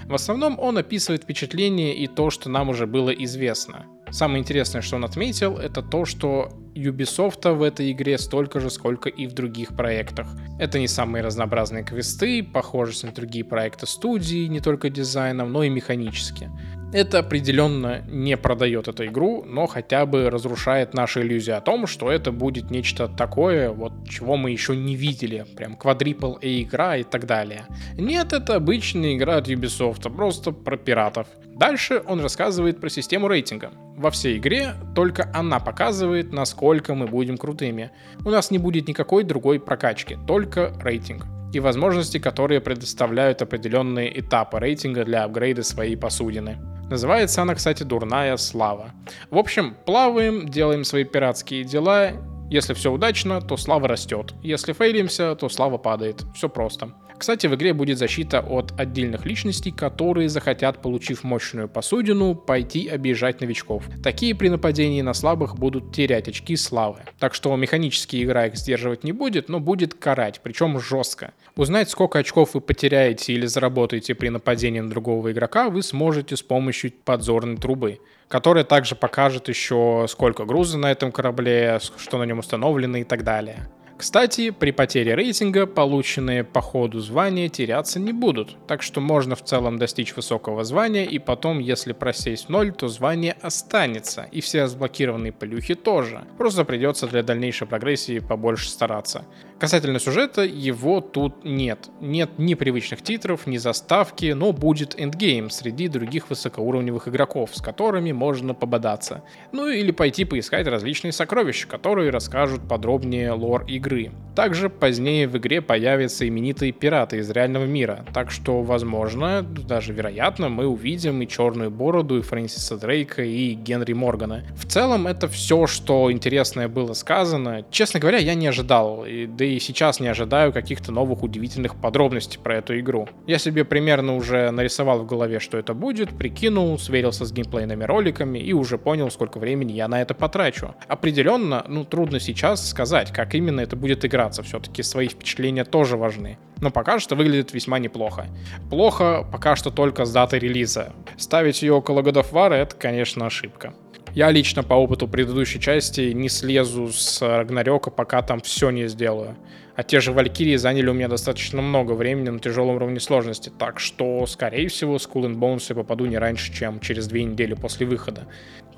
В 0.06 0.14
основном 0.14 0.58
он 0.58 0.78
описывает 0.78 1.24
впечатления 1.24 1.94
и 1.94 2.06
то, 2.06 2.30
что 2.30 2.48
нам 2.48 2.70
уже 2.70 2.86
было 2.86 3.10
известно. 3.10 3.84
Самое 4.10 4.40
интересное, 4.40 4.82
что 4.82 4.96
он 4.96 5.04
отметил, 5.04 5.58
это 5.58 5.82
то, 5.82 6.04
что 6.04 6.50
Ubisoft 6.74 7.52
в 7.52 7.62
этой 7.62 7.90
игре 7.90 8.18
столько 8.18 8.60
же, 8.60 8.70
сколько 8.70 9.08
и 9.08 9.26
в 9.26 9.32
других 9.32 9.74
проектах. 9.76 10.28
Это 10.58 10.78
не 10.78 10.88
самые 10.88 11.22
разнообразные 11.22 11.84
квесты, 11.84 12.42
похожесть 12.42 13.04
на 13.04 13.12
другие 13.12 13.44
проекты 13.44 13.86
студии, 13.86 14.46
не 14.46 14.60
только 14.60 14.90
дизайном, 14.90 15.52
но 15.52 15.64
и 15.64 15.68
механически. 15.68 16.50
Это 16.92 17.18
определенно 17.18 18.02
не 18.08 18.36
продает 18.36 18.86
эту 18.86 19.06
игру, 19.06 19.42
но 19.44 19.66
хотя 19.66 20.06
бы 20.06 20.30
разрушает 20.30 20.94
наши 20.94 21.22
иллюзии 21.22 21.50
о 21.50 21.60
том, 21.60 21.86
что 21.86 22.10
это 22.10 22.30
будет 22.30 22.70
нечто 22.70 23.08
такое, 23.08 23.70
вот 23.70 23.92
чего 24.08 24.36
мы 24.36 24.52
еще 24.52 24.76
не 24.76 24.94
видели, 24.94 25.44
прям 25.56 25.76
квадрипл 25.76 26.36
A 26.40 26.62
игра 26.62 26.96
и 26.96 27.02
так 27.02 27.26
далее. 27.26 27.66
Нет, 27.98 28.32
это 28.32 28.54
обычная 28.54 29.16
игра 29.16 29.36
от 29.36 29.48
Ubisoft, 29.48 30.08
просто 30.14 30.52
про 30.52 30.76
пиратов. 30.76 31.26
Дальше 31.44 32.02
он 32.06 32.20
рассказывает 32.20 32.80
про 32.80 32.88
систему 32.88 33.26
рейтинга. 33.28 33.72
Во 33.96 34.10
всей 34.10 34.38
игре 34.38 34.74
только 34.94 35.28
она 35.34 35.58
показывает, 35.58 36.32
насколько 36.32 36.94
мы 36.94 37.06
будем 37.06 37.36
крутыми. 37.36 37.90
У 38.24 38.30
нас 38.30 38.50
не 38.50 38.58
будет 38.58 38.86
никакой 38.86 39.24
другой 39.24 39.58
прокачки, 39.58 40.16
только 40.26 40.72
рейтинг 40.80 41.26
и 41.52 41.60
возможности, 41.60 42.18
которые 42.18 42.60
предоставляют 42.60 43.40
определенные 43.40 44.20
этапы 44.20 44.58
рейтинга 44.58 45.04
для 45.04 45.24
апгрейда 45.24 45.62
своей 45.62 45.96
посудины. 45.96 46.58
Называется 46.88 47.42
она, 47.42 47.54
кстати, 47.54 47.82
«Дурная 47.82 48.36
слава». 48.36 48.92
В 49.30 49.38
общем, 49.38 49.76
плаваем, 49.86 50.48
делаем 50.48 50.84
свои 50.84 51.04
пиратские 51.04 51.64
дела. 51.64 52.12
Если 52.48 52.74
все 52.74 52.92
удачно, 52.92 53.40
то 53.40 53.56
слава 53.56 53.88
растет. 53.88 54.34
Если 54.42 54.72
фейлимся, 54.72 55.34
то 55.34 55.48
слава 55.48 55.78
падает. 55.78 56.24
Все 56.34 56.48
просто. 56.48 56.92
Кстати, 57.18 57.46
в 57.46 57.54
игре 57.54 57.72
будет 57.72 57.98
защита 57.98 58.40
от 58.40 58.78
отдельных 58.78 59.24
личностей, 59.24 59.70
которые 59.70 60.28
захотят, 60.28 60.82
получив 60.82 61.24
мощную 61.24 61.68
посудину, 61.68 62.34
пойти 62.34 62.88
обижать 62.88 63.40
новичков. 63.40 63.84
Такие 64.02 64.34
при 64.34 64.48
нападении 64.48 65.02
на 65.02 65.14
слабых 65.14 65.56
будут 65.56 65.94
терять 65.94 66.28
очки 66.28 66.56
славы. 66.56 67.00
Так 67.18 67.34
что 67.34 67.54
механически 67.56 68.22
игра 68.22 68.46
их 68.46 68.56
сдерживать 68.56 69.04
не 69.04 69.12
будет, 69.12 69.48
но 69.48 69.60
будет 69.60 69.94
карать, 69.94 70.40
причем 70.42 70.78
жестко. 70.78 71.32
Узнать, 71.56 71.88
сколько 71.88 72.18
очков 72.18 72.54
вы 72.54 72.60
потеряете 72.60 73.32
или 73.32 73.46
заработаете 73.46 74.14
при 74.14 74.28
нападении 74.28 74.80
на 74.80 74.90
другого 74.90 75.32
игрока, 75.32 75.70
вы 75.70 75.82
сможете 75.82 76.36
с 76.36 76.42
помощью 76.42 76.92
подзорной 77.04 77.56
трубы 77.56 77.98
которая 78.28 78.64
также 78.64 78.96
покажет 78.96 79.48
еще 79.48 80.06
сколько 80.08 80.44
груза 80.44 80.78
на 80.78 80.90
этом 80.90 81.12
корабле, 81.12 81.78
что 81.96 82.18
на 82.18 82.24
нем 82.24 82.40
установлено 82.40 82.98
и 82.98 83.04
так 83.04 83.22
далее. 83.22 83.68
Кстати, 83.98 84.50
при 84.50 84.72
потере 84.72 85.14
рейтинга 85.14 85.66
полученные 85.66 86.44
по 86.44 86.60
ходу 86.60 87.00
звания 87.00 87.48
теряться 87.48 87.98
не 87.98 88.12
будут, 88.12 88.56
так 88.66 88.82
что 88.82 89.00
можно 89.00 89.36
в 89.36 89.42
целом 89.42 89.78
достичь 89.78 90.14
высокого 90.14 90.64
звания 90.64 91.06
и 91.06 91.18
потом, 91.18 91.60
если 91.60 91.94
просесть 91.94 92.50
ноль, 92.50 92.72
то 92.72 92.88
звание 92.88 93.34
останется, 93.40 94.28
и 94.30 94.42
все 94.42 94.64
разблокированные 94.64 95.32
плюхи 95.32 95.74
тоже. 95.74 96.24
Просто 96.36 96.66
придется 96.66 97.06
для 97.06 97.22
дальнейшей 97.22 97.66
прогрессии 97.66 98.18
побольше 98.18 98.68
стараться. 98.68 99.24
Касательно 99.58 99.98
сюжета, 99.98 100.42
его 100.42 101.00
тут 101.00 101.42
нет. 101.42 101.88
Нет 102.02 102.38
ни 102.38 102.52
привычных 102.52 103.00
титров, 103.00 103.46
ни 103.46 103.56
заставки, 103.56 104.32
но 104.32 104.52
будет 104.52 104.94
эндгейм 105.00 105.48
среди 105.48 105.88
других 105.88 106.28
высокоуровневых 106.28 107.08
игроков, 107.08 107.50
с 107.54 107.62
которыми 107.62 108.12
можно 108.12 108.52
пободаться. 108.52 109.22
Ну 109.52 109.68
или 109.68 109.92
пойти 109.92 110.26
поискать 110.26 110.66
различные 110.66 111.12
сокровища, 111.12 111.66
которые 111.66 112.10
расскажут 112.10 112.68
подробнее 112.68 113.32
лор 113.32 113.64
игры. 113.66 114.12
Также 114.34 114.68
позднее 114.68 115.26
в 115.26 115.38
игре 115.38 115.62
появятся 115.62 116.28
именитые 116.28 116.72
пираты 116.72 117.16
из 117.16 117.30
реального 117.30 117.64
мира, 117.64 118.04
так 118.12 118.30
что, 118.30 118.60
возможно, 118.60 119.40
даже 119.42 119.94
вероятно, 119.94 120.50
мы 120.50 120.66
увидим 120.66 121.22
и 121.22 121.26
Черную 121.26 121.70
Бороду, 121.70 122.18
и 122.18 122.22
Фрэнсиса 122.22 122.76
Дрейка, 122.76 123.22
и 123.22 123.54
Генри 123.54 123.94
Моргана. 123.94 124.44
В 124.54 124.66
целом, 124.66 125.06
это 125.06 125.28
все, 125.28 125.66
что 125.66 126.12
интересное 126.12 126.68
было 126.68 126.92
сказано. 126.92 127.64
Честно 127.70 128.00
говоря, 128.00 128.18
я 128.18 128.34
не 128.34 128.48
ожидал, 128.48 129.06
да 129.06 129.45
и 129.46 129.60
сейчас 129.60 130.00
не 130.00 130.08
ожидаю 130.08 130.52
каких-то 130.52 130.92
новых 130.92 131.22
удивительных 131.22 131.76
подробностей 131.76 132.38
про 132.38 132.56
эту 132.56 132.78
игру. 132.80 133.08
Я 133.26 133.38
себе 133.38 133.64
примерно 133.64 134.16
уже 134.16 134.50
нарисовал 134.50 135.00
в 135.00 135.06
голове, 135.06 135.40
что 135.40 135.58
это 135.58 135.74
будет, 135.74 136.10
прикинул, 136.16 136.78
сверился 136.78 137.24
с 137.24 137.32
геймплейными 137.32 137.84
роликами 137.84 138.38
и 138.38 138.52
уже 138.52 138.78
понял, 138.78 139.10
сколько 139.10 139.38
времени 139.38 139.72
я 139.72 139.88
на 139.88 140.00
это 140.00 140.14
потрачу. 140.14 140.74
Определенно, 140.88 141.64
ну, 141.68 141.84
трудно 141.84 142.20
сейчас 142.20 142.68
сказать, 142.68 143.12
как 143.12 143.34
именно 143.34 143.60
это 143.60 143.76
будет 143.76 144.04
играться. 144.04 144.42
Все-таки 144.42 144.82
свои 144.82 145.08
впечатления 145.08 145.64
тоже 145.64 145.96
важны. 145.96 146.38
Но 146.60 146.70
пока 146.70 146.98
что 146.98 147.16
выглядит 147.16 147.52
весьма 147.52 147.78
неплохо. 147.78 148.26
Плохо 148.70 149.26
пока 149.30 149.56
что 149.56 149.70
только 149.70 150.04
с 150.04 150.12
датой 150.12 150.38
релиза. 150.38 150.92
Ставить 151.18 151.62
ее 151.62 151.74
около 151.74 152.00
of 152.00 152.32
War 152.32 152.52
это, 152.52 152.74
конечно, 152.76 153.26
ошибка. 153.26 153.74
Я 154.16 154.30
лично 154.30 154.62
по 154.62 154.72
опыту 154.72 155.08
предыдущей 155.08 155.60
части 155.60 156.12
не 156.12 156.30
слезу 156.30 156.90
с 156.90 157.20
Рагнарёка, 157.20 157.90
пока 157.90 158.22
там 158.22 158.40
все 158.40 158.70
не 158.70 158.88
сделаю. 158.88 159.36
А 159.74 159.82
те 159.82 160.00
же 160.00 160.10
Валькирии 160.10 160.56
заняли 160.56 160.88
у 160.88 160.94
меня 160.94 161.08
достаточно 161.08 161.60
много 161.60 161.92
времени 161.92 162.30
на 162.30 162.38
тяжелом 162.38 162.76
уровне 162.76 162.98
сложности, 162.98 163.52
так 163.58 163.78
что, 163.78 164.26
скорее 164.26 164.68
всего, 164.68 164.96
Skull 164.96 165.26
and 165.26 165.34
Bones 165.34 165.66
я 165.68 165.74
попаду 165.74 166.06
не 166.06 166.16
раньше, 166.16 166.50
чем 166.50 166.80
через 166.80 167.08
две 167.08 167.24
недели 167.24 167.52
после 167.52 167.86
выхода. 167.86 168.26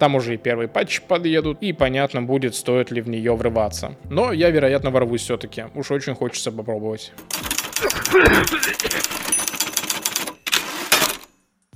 Там 0.01 0.17
уже 0.17 0.35
и 0.35 0.39
первые 0.39 0.67
патчи 0.67 1.03
подъедут, 1.07 1.59
и 1.61 1.73
понятно 1.73 2.21
будет, 2.21 2.57
стоит 2.57 2.91
ли 2.91 3.01
в 3.01 3.09
нее 3.09 3.37
врываться. 3.37 3.97
Но 4.11 4.33
я, 4.33 4.51
вероятно, 4.51 4.91
ворвусь 4.91 5.23
все-таки. 5.23 5.67
Уж 5.77 5.93
очень 5.93 6.17
хочется 6.17 6.51
попробовать. 6.51 7.13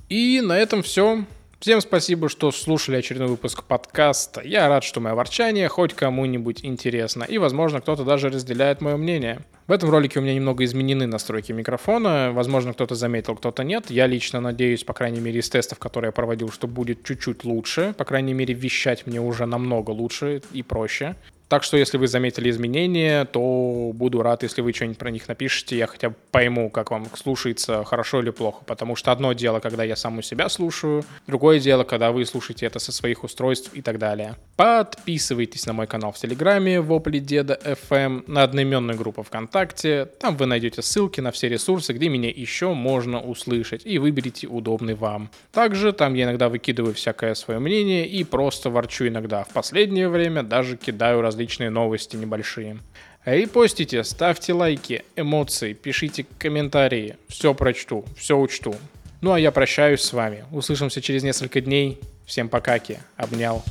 И 0.09 0.41
на 0.43 0.57
этом 0.57 0.83
все. 0.83 1.23
Всем 1.63 1.79
спасибо, 1.79 2.27
что 2.27 2.51
слушали 2.51 2.97
очередной 2.97 3.29
выпуск 3.29 3.63
подкаста. 3.63 4.41
Я 4.43 4.67
рад, 4.67 4.83
что 4.83 4.99
мое 4.99 5.15
ворчание 5.15 5.69
хоть 5.69 5.93
кому-нибудь 5.93 6.59
интересно, 6.65 7.23
и, 7.23 7.37
возможно, 7.37 7.79
кто-то 7.79 8.03
даже 8.03 8.27
разделяет 8.27 8.81
мое 8.81 8.97
мнение. 8.97 9.45
В 9.67 9.71
этом 9.71 9.89
ролике 9.89 10.19
у 10.19 10.21
меня 10.21 10.33
немного 10.35 10.65
изменены 10.65 11.07
настройки 11.07 11.53
микрофона. 11.53 12.33
Возможно, 12.33 12.73
кто-то 12.73 12.95
заметил, 12.95 13.37
кто-то 13.37 13.63
нет. 13.63 13.89
Я 13.89 14.07
лично 14.07 14.41
надеюсь, 14.41 14.83
по 14.83 14.91
крайней 14.91 15.21
мере, 15.21 15.39
из 15.39 15.49
тестов, 15.49 15.79
которые 15.79 16.09
я 16.09 16.11
проводил, 16.11 16.51
что 16.51 16.67
будет 16.67 17.05
чуть-чуть 17.05 17.45
лучше. 17.45 17.95
По 17.97 18.03
крайней 18.03 18.33
мере, 18.33 18.53
вещать 18.53 19.07
мне 19.07 19.21
уже 19.21 19.45
намного 19.45 19.91
лучше 19.91 20.41
и 20.51 20.63
проще. 20.63 21.15
Так 21.53 21.63
что, 21.63 21.77
если 21.77 21.97
вы 21.97 22.07
заметили 22.07 22.49
изменения, 22.49 23.25
то 23.25 23.91
буду 23.93 24.23
рад, 24.23 24.41
если 24.41 24.61
вы 24.61 24.73
что-нибудь 24.73 24.97
про 24.97 25.11
них 25.11 25.27
напишите. 25.27 25.77
Я 25.77 25.85
хотя 25.85 26.09
бы 26.09 26.15
пойму, 26.31 26.71
как 26.71 26.89
вам 26.89 27.05
слушается, 27.15 27.83
хорошо 27.83 28.21
или 28.21 28.31
плохо. 28.31 28.63
Потому 28.65 28.95
что 28.95 29.11
одно 29.11 29.33
дело, 29.33 29.59
когда 29.59 29.83
я 29.83 29.95
сам 29.95 30.17
у 30.17 30.21
себя 30.23 30.49
слушаю, 30.49 31.05
другое 31.27 31.59
дело, 31.59 31.83
когда 31.83 32.11
вы 32.11 32.25
слушаете 32.25 32.65
это 32.65 32.79
со 32.79 32.91
своих 32.91 33.23
устройств 33.23 33.69
и 33.73 33.83
так 33.83 33.99
далее. 33.99 34.35
Подписывайтесь 34.55 35.67
на 35.67 35.73
мой 35.73 35.85
канал 35.85 36.11
в 36.11 36.17
Телеграме, 36.17 36.81
Вопли 36.81 37.19
Деда 37.19 37.59
FM, 37.63 38.23
на 38.25 38.41
одноименную 38.41 38.97
группу 38.97 39.21
ВКонтакте. 39.21 40.05
Там 40.19 40.35
вы 40.37 40.47
найдете 40.47 40.81
ссылки 40.81 41.21
на 41.21 41.31
все 41.31 41.49
ресурсы, 41.49 41.93
где 41.93 42.09
меня 42.09 42.29
еще 42.29 42.73
можно 42.73 43.21
услышать. 43.21 43.85
И 43.85 43.99
выберите 43.99 44.47
удобный 44.47 44.95
вам. 44.95 45.29
Также 45.51 45.93
там 45.93 46.15
я 46.15 46.23
иногда 46.23 46.49
выкидываю 46.49 46.95
всякое 46.95 47.35
свое 47.35 47.59
мнение 47.59 48.07
и 48.07 48.23
просто 48.23 48.71
ворчу 48.71 49.07
иногда. 49.07 49.43
В 49.43 49.49
последнее 49.49 50.09
время 50.09 50.41
даже 50.41 50.77
кидаю 50.77 51.21
различные 51.21 51.42
различные 51.43 51.69
новости 51.69 52.15
небольшие. 52.15 52.77
Репостите, 53.25 54.03
ставьте 54.03 54.53
лайки, 54.53 55.03
эмоции, 55.17 55.73
пишите 55.73 56.25
комментарии. 56.37 57.17
Все 57.27 57.53
прочту, 57.53 58.05
все 58.17 58.37
учту. 58.37 58.75
Ну 59.21 59.33
а 59.33 59.39
я 59.39 59.51
прощаюсь 59.51 60.01
с 60.01 60.13
вами. 60.13 60.45
Услышимся 60.51 61.01
через 61.01 61.23
несколько 61.23 61.59
дней. 61.61 61.99
Всем 62.25 62.47
покаки. 62.47 62.99
Обнял. 63.17 63.61